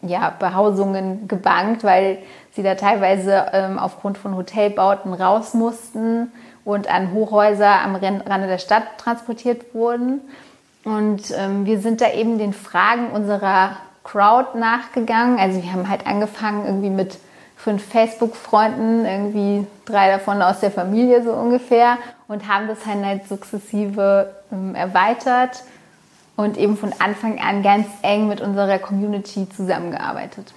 [0.00, 2.18] ja, Behausungen gebankt, weil
[2.52, 6.32] sie da teilweise ähm, aufgrund von Hotelbauten raus mussten
[6.64, 10.20] und an Hochhäuser am Rande der Stadt transportiert wurden.
[10.84, 15.38] Und ähm, wir sind da eben den Fragen unserer Crowd nachgegangen.
[15.38, 17.18] Also wir haben halt angefangen irgendwie mit
[17.56, 24.32] fünf Facebook-Freunden, irgendwie drei davon aus der Familie so ungefähr und haben das halt sukzessive
[24.52, 25.64] ähm, erweitert
[26.36, 30.54] und eben von Anfang an ganz eng mit unserer Community zusammengearbeitet.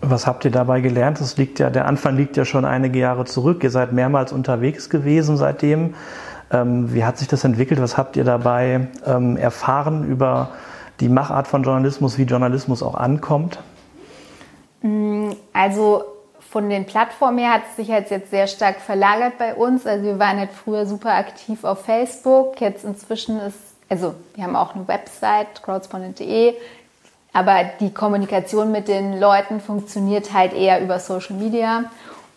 [0.00, 1.20] Was habt ihr dabei gelernt?
[1.20, 3.62] Das liegt ja, der Anfang liegt ja schon einige Jahre zurück.
[3.62, 5.94] Ihr seid mehrmals unterwegs gewesen seitdem.
[6.52, 7.80] Ähm, wie hat sich das entwickelt?
[7.80, 10.50] Was habt ihr dabei ähm, erfahren über
[11.00, 13.58] die Machart von Journalismus, wie Journalismus auch ankommt?
[14.82, 16.04] Mm, also
[16.50, 19.86] von den Plattformen her hat es sich halt jetzt sehr stark verlagert bei uns.
[19.86, 22.60] Also wir waren halt früher super aktiv auf Facebook.
[22.60, 23.56] Jetzt inzwischen ist,
[23.88, 26.54] also wir haben auch eine Website, crowdspondent.de.
[27.32, 31.84] Aber die Kommunikation mit den Leuten funktioniert halt eher über Social Media.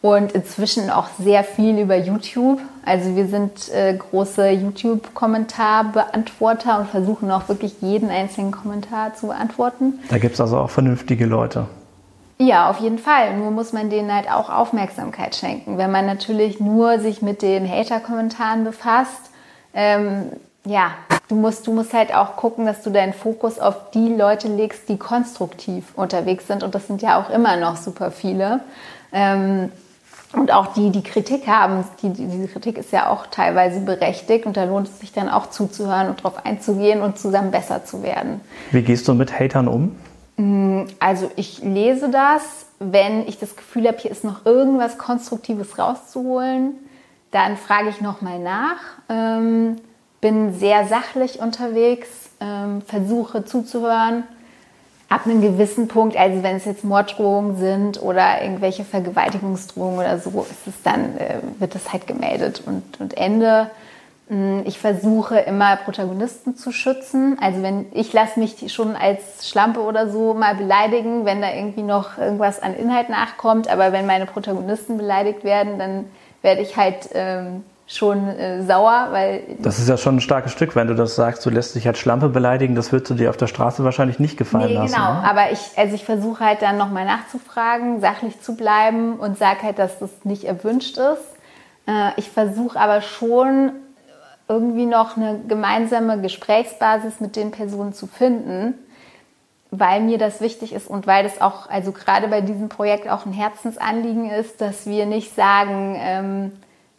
[0.05, 2.61] Und inzwischen auch sehr viel über YouTube.
[2.85, 9.95] Also wir sind äh, große YouTube-Kommentarbeantworter und versuchen auch wirklich jeden einzelnen Kommentar zu beantworten.
[10.09, 11.65] Da gibt es also auch vernünftige Leute.
[12.37, 13.35] Ja, auf jeden Fall.
[13.35, 15.79] Nur muss man denen halt auch Aufmerksamkeit schenken.
[15.79, 19.31] Wenn man natürlich nur sich mit den Hater-Kommentaren befasst,
[19.73, 20.25] ähm,
[20.67, 20.91] ja,
[21.29, 24.87] du musst, du musst halt auch gucken, dass du deinen Fokus auf die Leute legst,
[24.87, 26.61] die konstruktiv unterwegs sind.
[26.61, 28.59] Und das sind ja auch immer noch super viele.
[29.11, 29.71] Ähm,
[30.38, 34.58] und auch die, die Kritik haben, die, diese Kritik ist ja auch teilweise berechtigt und
[34.58, 38.41] da lohnt es sich dann auch zuzuhören und darauf einzugehen und zusammen besser zu werden.
[38.71, 39.95] Wie gehst du mit Hatern um?
[40.38, 45.80] Mm, also ich lese das, wenn ich das Gefühl habe, hier ist noch irgendwas Konstruktives
[45.80, 46.74] rauszuholen,
[47.32, 48.78] dann frage ich nochmal nach,
[49.10, 49.78] ähm,
[50.21, 54.24] bin sehr sachlich unterwegs, ähm, versuche zuzuhören
[55.15, 60.45] ab einem gewissen Punkt, also wenn es jetzt Morddrohungen sind oder irgendwelche Vergewaltigungsdrohungen oder so,
[60.49, 63.71] ist es dann, äh, wird das halt gemeldet und, und Ende.
[64.28, 67.38] Hm, ich versuche immer Protagonisten zu schützen.
[67.39, 71.84] Also wenn ich lasse mich schon als Schlampe oder so mal beleidigen, wenn da irgendwie
[71.84, 73.69] noch irgendwas an Inhalt nachkommt.
[73.69, 76.06] Aber wenn meine Protagonisten beleidigt werden, dann
[76.41, 79.43] werde ich halt ähm, schon äh, sauer, weil.
[79.60, 82.00] Das ist ja schon ein starkes Stück, wenn du das sagst, du lässt dich als
[82.00, 84.93] Schlampe beleidigen, das würdest du dir auf der Straße wahrscheinlich nicht gefallen nee, lassen.
[84.93, 85.24] Genau, ne?
[85.24, 89.80] aber ich, also ich versuche halt dann nochmal nachzufragen, sachlich zu bleiben und sage halt,
[89.80, 91.36] dass das nicht erwünscht ist.
[91.88, 93.71] Äh, ich versuche aber schon
[94.48, 98.76] irgendwie noch eine gemeinsame Gesprächsbasis mit den Personen zu finden,
[99.71, 103.26] weil mir das wichtig ist und weil das auch, also gerade bei diesem Projekt auch
[103.26, 106.52] ein Herzensanliegen ist, dass wir nicht sagen, ähm,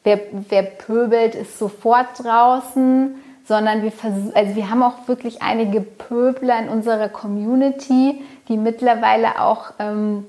[0.06, 3.92] wer, wer pöbelt, ist sofort draußen, sondern wir,
[4.34, 10.24] also wir haben auch wirklich einige Pöbler in unserer Community, die mittlerweile auch ähm,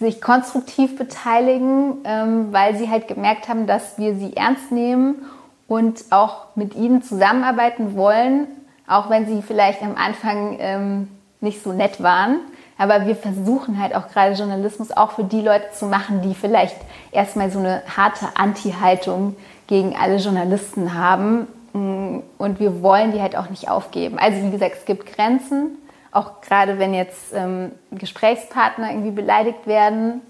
[0.00, 5.24] sich konstruktiv beteiligen, ähm, weil sie halt gemerkt haben, dass wir sie ernst nehmen
[5.68, 8.48] und auch mit ihnen zusammenarbeiten wollen,
[8.88, 11.08] auch wenn sie vielleicht am Anfang ähm,
[11.40, 12.40] nicht so nett waren.
[12.78, 16.76] Aber wir versuchen halt auch gerade Journalismus auch für die Leute zu machen, die vielleicht
[17.12, 21.46] erstmal so eine harte Anti-Haltung gegen alle Journalisten haben.
[21.72, 24.18] Und wir wollen die halt auch nicht aufgeben.
[24.18, 25.78] Also wie gesagt, es gibt Grenzen.
[26.10, 30.20] Auch gerade wenn jetzt ähm, Gesprächspartner irgendwie beleidigt werden,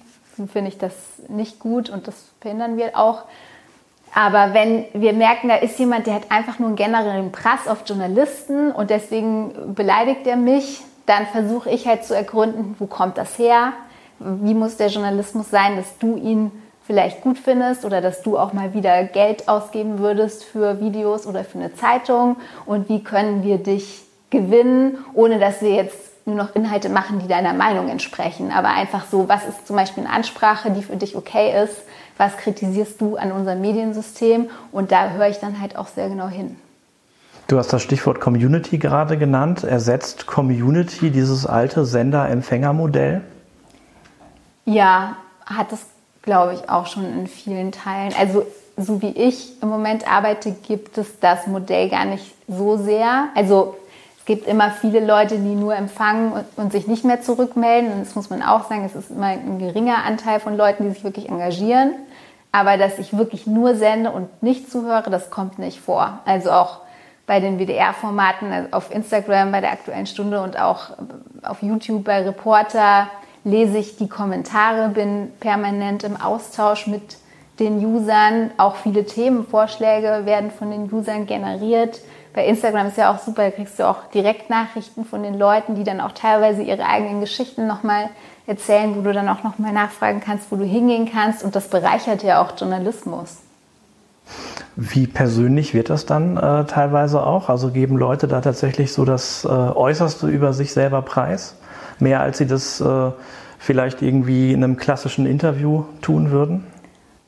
[0.53, 0.95] finde ich das
[1.29, 3.25] nicht gut und das verhindern wir auch.
[4.15, 7.83] Aber wenn wir merken, da ist jemand, der hat einfach nur einen generellen Prass auf
[7.87, 13.39] Journalisten und deswegen beleidigt er mich, dann versuche ich halt zu ergründen, wo kommt das
[13.39, 13.73] her?
[14.19, 16.51] Wie muss der Journalismus sein, dass du ihn
[16.87, 21.45] vielleicht gut findest oder dass du auch mal wieder Geld ausgeben würdest für Videos oder
[21.45, 26.55] für eine Zeitung und wie können wir dich gewinnen, ohne dass wir jetzt nur noch
[26.55, 30.71] Inhalte machen, die deiner Meinung entsprechen, aber einfach so, was ist zum Beispiel eine Ansprache,
[30.71, 31.77] die für dich okay ist,
[32.17, 36.29] was kritisierst du an unserem Mediensystem und da höre ich dann halt auch sehr genau
[36.29, 36.57] hin.
[37.53, 39.63] Du hast das Stichwort Community gerade genannt.
[39.63, 43.21] Ersetzt Community dieses alte Sender-Empfänger-Modell?
[44.65, 45.81] Ja, hat es,
[46.23, 48.15] glaube ich, auch schon in vielen Teilen.
[48.19, 48.47] Also
[48.79, 53.25] so wie ich im Moment arbeite, gibt es das Modell gar nicht so sehr.
[53.35, 53.77] Also
[54.19, 57.93] es gibt immer viele Leute, die nur empfangen und, und sich nicht mehr zurückmelden.
[57.93, 60.95] Und das muss man auch sagen, es ist immer ein geringer Anteil von Leuten, die
[60.95, 61.93] sich wirklich engagieren.
[62.51, 66.21] Aber dass ich wirklich nur sende und nicht zuhöre, das kommt nicht vor.
[66.25, 66.79] Also auch
[67.27, 70.91] bei den WDR-Formaten also auf Instagram bei der Aktuellen Stunde und auch
[71.43, 73.09] auf YouTube bei Reporter
[73.45, 77.17] lese ich die Kommentare, bin permanent im Austausch mit
[77.59, 78.51] den Usern.
[78.57, 82.01] Auch viele Themenvorschläge werden von den Usern generiert.
[82.35, 85.85] Bei Instagram ist ja auch super, da kriegst du auch Direktnachrichten von den Leuten, die
[85.85, 88.09] dann auch teilweise ihre eigenen Geschichten nochmal
[88.47, 91.45] erzählen, wo du dann auch nochmal nachfragen kannst, wo du hingehen kannst.
[91.45, 93.43] Und das bereichert ja auch Journalismus.
[94.77, 97.49] Wie persönlich wird das dann äh, teilweise auch?
[97.49, 101.57] Also geben Leute da tatsächlich so das äh, Äußerste über sich selber preis?
[101.99, 103.11] Mehr als sie das äh,
[103.59, 106.67] vielleicht irgendwie in einem klassischen Interview tun würden?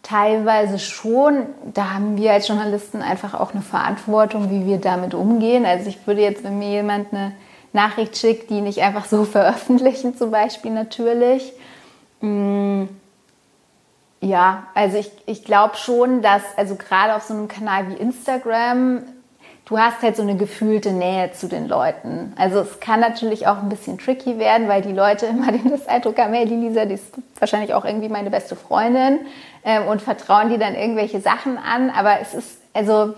[0.03, 1.47] Teilweise schon.
[1.73, 5.65] Da haben wir als Journalisten einfach auch eine Verantwortung, wie wir damit umgehen.
[5.65, 7.33] Also ich würde jetzt, wenn mir jemand eine
[7.75, 11.53] Nachricht schickt, die nicht einfach so veröffentlichen, zum Beispiel natürlich.
[12.21, 12.89] Mh, mm,
[14.25, 19.03] ja, also ich, ich glaube schon, dass, also gerade auf so einem Kanal wie Instagram,
[19.67, 22.33] du hast halt so eine gefühlte Nähe zu den Leuten.
[22.37, 26.19] Also es kann natürlich auch ein bisschen tricky werden, weil die Leute immer den Eindruck
[26.19, 29.21] haben, hey, die Lisa, die ist wahrscheinlich auch irgendwie meine beste Freundin
[29.63, 31.91] ähm, und vertrauen die dann irgendwelche Sachen an.
[31.91, 33.13] Aber es ist, also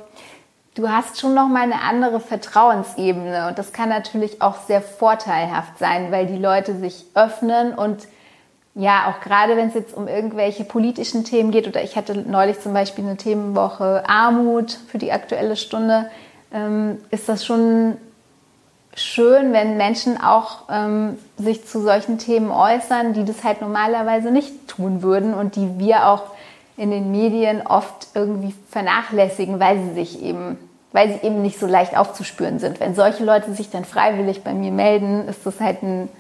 [0.75, 5.79] du hast schon noch mal eine andere Vertrauensebene und das kann natürlich auch sehr vorteilhaft
[5.79, 8.09] sein, weil die Leute sich öffnen und
[8.79, 12.61] ja, auch gerade wenn es jetzt um irgendwelche politischen Themen geht, oder ich hatte neulich
[12.61, 16.11] zum Beispiel eine Themenwoche Armut für die aktuelle Stunde,
[16.53, 17.97] ähm, ist das schon
[18.95, 24.69] schön, wenn Menschen auch ähm, sich zu solchen Themen äußern, die das halt normalerweise nicht
[24.69, 26.25] tun würden und die wir auch
[26.77, 30.59] in den Medien oft irgendwie vernachlässigen, weil sie sich eben,
[30.93, 32.79] weil sie eben nicht so leicht aufzuspüren sind.
[32.79, 36.11] Wenn solche Leute sich dann freiwillig bei mir melden, ist das halt ein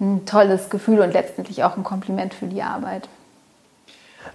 [0.00, 3.08] ein tolles Gefühl und letztendlich auch ein Kompliment für die Arbeit.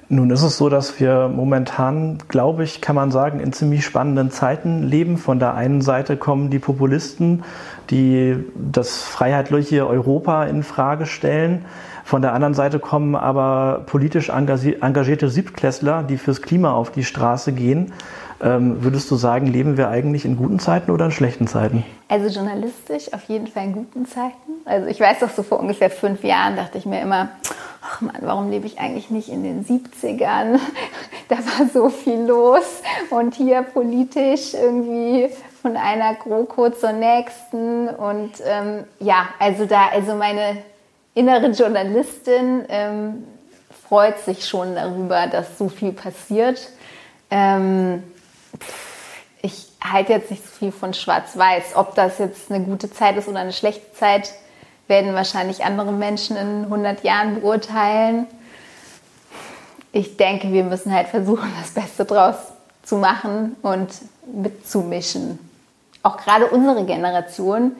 [0.09, 4.31] Nun ist es so, dass wir momentan, glaube ich, kann man sagen, in ziemlich spannenden
[4.31, 5.17] Zeiten leben.
[5.17, 7.43] Von der einen Seite kommen die Populisten,
[7.89, 11.65] die das freiheitliche Europa in Frage stellen.
[12.03, 17.53] Von der anderen Seite kommen aber politisch engagierte Siebtklässler, die fürs Klima auf die Straße
[17.53, 17.93] gehen.
[18.43, 21.85] Ähm, würdest du sagen, leben wir eigentlich in guten Zeiten oder in schlechten Zeiten?
[22.09, 24.51] Also journalistisch auf jeden Fall in guten Zeiten.
[24.65, 27.29] Also ich weiß doch so vor ungefähr fünf Jahren dachte ich mir immer,
[27.81, 30.59] ach Mann, warum lebe ich eigentlich nicht in den 70ern?
[31.29, 35.29] Da war so viel los und hier politisch irgendwie
[35.63, 40.57] von einer GroKo zur nächsten und ähm, ja, also da, also meine
[41.15, 43.23] innere Journalistin ähm,
[43.87, 46.69] freut sich schon darüber, dass so viel passiert.
[47.31, 48.03] Ähm,
[49.41, 51.75] ich halte jetzt nicht so viel von Schwarz-Weiß.
[51.75, 54.33] Ob das jetzt eine gute Zeit ist oder eine schlechte Zeit,
[54.87, 58.27] werden wahrscheinlich andere Menschen in 100 Jahren beurteilen.
[59.93, 62.35] Ich denke, wir müssen halt versuchen, das Beste draus
[62.83, 63.89] zu machen und
[64.25, 65.39] mitzumischen.
[66.03, 67.71] Auch gerade unsere Generation,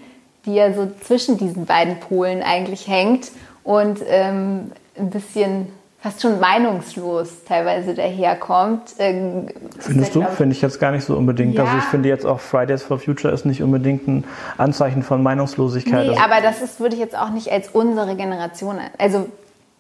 [0.45, 3.32] die ja so zwischen diesen beiden Polen eigentlich hängt
[3.63, 5.67] und ähm, ein bisschen
[6.03, 8.82] fast schon meinungslos teilweise daherkommt.
[8.99, 9.47] Ähm,
[9.80, 10.21] Findest du?
[10.24, 11.55] Finde ich jetzt gar nicht so unbedingt.
[11.55, 11.63] Ja.
[11.63, 14.26] Also ich finde jetzt auch Fridays for Future ist nicht unbedingt ein
[14.57, 16.07] Anzeichen von Meinungslosigkeit.
[16.07, 19.30] Nee, also aber das ist, würde ich jetzt auch nicht als unsere Generation, also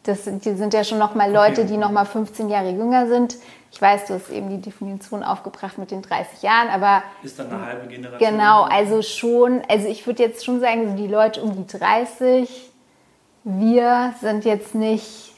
[0.03, 3.07] das sind, die sind ja schon noch mal Leute, die noch mal 15 Jahre jünger
[3.07, 3.35] sind.
[3.73, 7.49] Ich weiß, du hast eben die Definition aufgebracht mit den 30 Jahren, aber ist dann
[7.51, 8.29] eine halbe Generation.
[8.29, 12.69] Genau, also schon, also ich würde jetzt schon sagen, die Leute um die 30,
[13.45, 15.33] wir sind jetzt nicht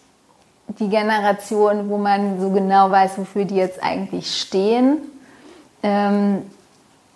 [0.68, 4.98] die Generation, wo man so genau weiß, wofür die jetzt eigentlich stehen.
[5.82, 6.42] Ähm,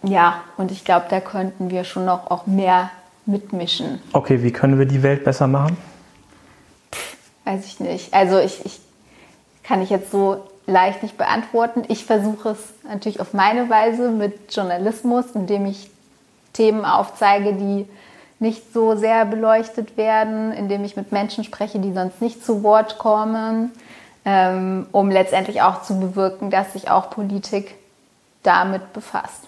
[0.03, 2.91] ja, und ich glaube, da könnten wir schon noch auch mehr
[3.25, 4.01] mitmischen.
[4.13, 5.75] Okay, wie können wir die Welt besser machen?
[6.93, 8.13] Pff, weiß ich nicht.
[8.13, 8.79] Also ich, ich
[9.63, 11.83] kann ich jetzt so leicht nicht beantworten.
[11.87, 15.89] Ich versuche es natürlich auf meine Weise mit Journalismus, indem ich
[16.53, 17.87] Themen aufzeige, die
[18.39, 22.97] nicht so sehr beleuchtet werden, indem ich mit Menschen spreche, die sonst nicht zu Wort
[22.97, 23.71] kommen,
[24.23, 27.75] ähm, um letztendlich auch zu bewirken, dass sich auch Politik
[28.43, 29.43] damit befasst.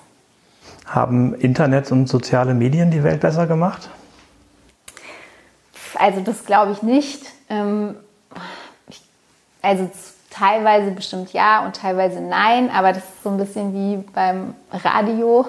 [0.86, 3.89] Haben Internet und soziale Medien die Welt besser gemacht?
[5.95, 7.24] Also das glaube ich nicht.
[7.49, 7.95] Ähm,
[8.89, 9.01] ich,
[9.61, 9.89] also
[10.32, 15.45] teilweise bestimmt ja und teilweise nein, aber das ist so ein bisschen wie beim Radio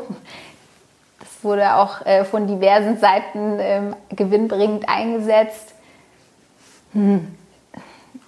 [1.43, 5.75] wurde auch äh, von diversen Seiten ähm, gewinnbringend eingesetzt.
[6.93, 7.35] Hm.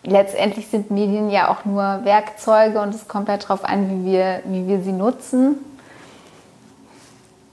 [0.02, 4.42] Letztendlich sind Medien ja auch nur Werkzeuge und es kommt halt darauf an, wie wir,
[4.44, 5.56] wie wir sie nutzen.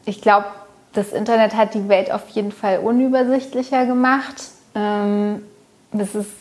[0.05, 0.47] Ich glaube,
[0.93, 4.35] das Internet hat die Welt auf jeden Fall unübersichtlicher gemacht.
[4.75, 5.43] Ähm,
[5.97, 6.31] es ist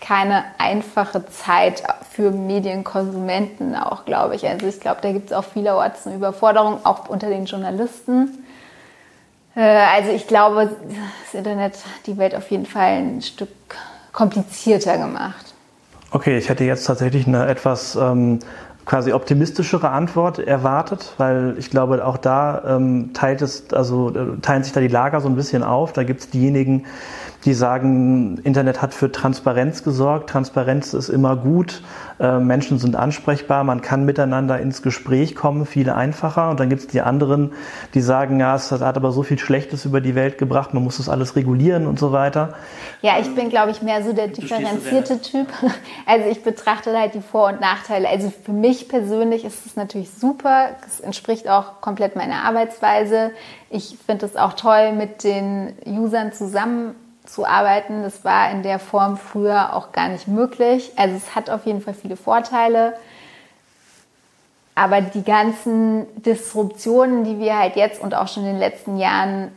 [0.00, 1.82] keine einfache Zeit
[2.18, 4.44] für Medienkonsumenten auch, glaube ich.
[4.44, 8.44] Also ich glaube, da gibt es auch vielerorts eine Überforderung, auch unter den Journalisten.
[9.54, 10.68] Äh, also ich glaube,
[11.22, 13.50] das Internet hat die Welt auf jeden Fall ein Stück
[14.12, 15.54] komplizierter gemacht.
[16.10, 18.40] Okay, ich hätte jetzt tatsächlich eine etwas ähm,
[18.84, 24.64] quasi optimistischere Antwort erwartet, weil ich glaube, auch da ähm, teilt es, also äh, teilen
[24.64, 25.92] sich da die Lager so ein bisschen auf.
[25.92, 26.84] Da gibt es diejenigen,
[27.44, 31.82] die sagen, Internet hat für Transparenz gesorgt, Transparenz ist immer gut,
[32.18, 36.50] äh, Menschen sind ansprechbar, man kann miteinander ins Gespräch kommen, viel einfacher.
[36.50, 37.52] Und dann gibt es die anderen,
[37.94, 40.96] die sagen, ja, es hat aber so viel Schlechtes über die Welt gebracht, man muss
[40.96, 42.54] das alles regulieren und so weiter.
[43.02, 45.48] Ja, ich bin, glaube ich, mehr so der differenzierte Typ.
[46.06, 48.08] Also ich betrachte halt die Vor- und Nachteile.
[48.08, 53.30] Also für mich persönlich ist es natürlich super, es entspricht auch komplett meiner Arbeitsweise.
[53.68, 56.94] Ich finde es auch toll, mit den Usern zusammen
[57.28, 58.02] zu arbeiten.
[58.02, 60.92] Das war in der Form früher auch gar nicht möglich.
[60.96, 62.94] Also es hat auf jeden Fall viele Vorteile.
[64.74, 69.52] Aber die ganzen Disruptionen, die wir halt jetzt und auch schon in den letzten Jahren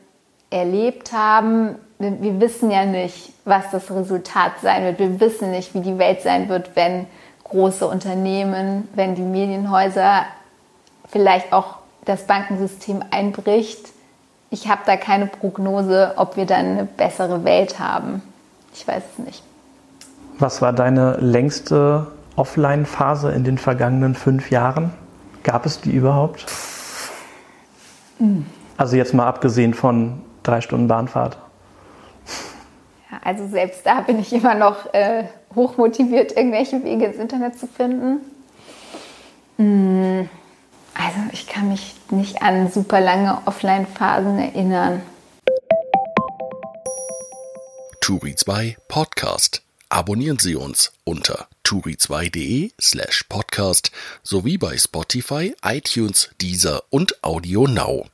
[0.49, 4.99] erlebt haben, wir, wir wissen ja nicht, was das Resultat sein wird.
[4.99, 7.05] Wir wissen nicht, wie die Welt sein wird, wenn
[7.43, 10.25] große Unternehmen, wenn die Medienhäuser
[11.09, 13.89] vielleicht auch das Bankensystem einbricht
[14.51, 18.21] ich habe da keine Prognose, ob wir dann eine bessere Welt haben.
[18.73, 19.43] Ich weiß es nicht.
[20.37, 24.93] Was war deine längste Offline-Phase in den vergangenen fünf Jahren?
[25.43, 26.45] Gab es die überhaupt?
[28.19, 28.45] Mhm.
[28.77, 31.37] Also jetzt mal abgesehen von drei Stunden Bahnfahrt.
[33.09, 35.25] Ja, also selbst da bin ich immer noch äh,
[35.55, 38.19] hochmotiviert, irgendwelche Wege ins Internet zu finden.
[39.57, 40.29] Mhm.
[40.93, 45.01] Also ich kann mich nicht an super lange Offline-Phasen erinnern.
[48.01, 49.61] Turi 2 Podcast.
[49.89, 53.91] Abonnieren Sie uns unter turi2.de slash podcast
[54.23, 58.07] sowie bei Spotify, iTunes, Deezer und Audio Now.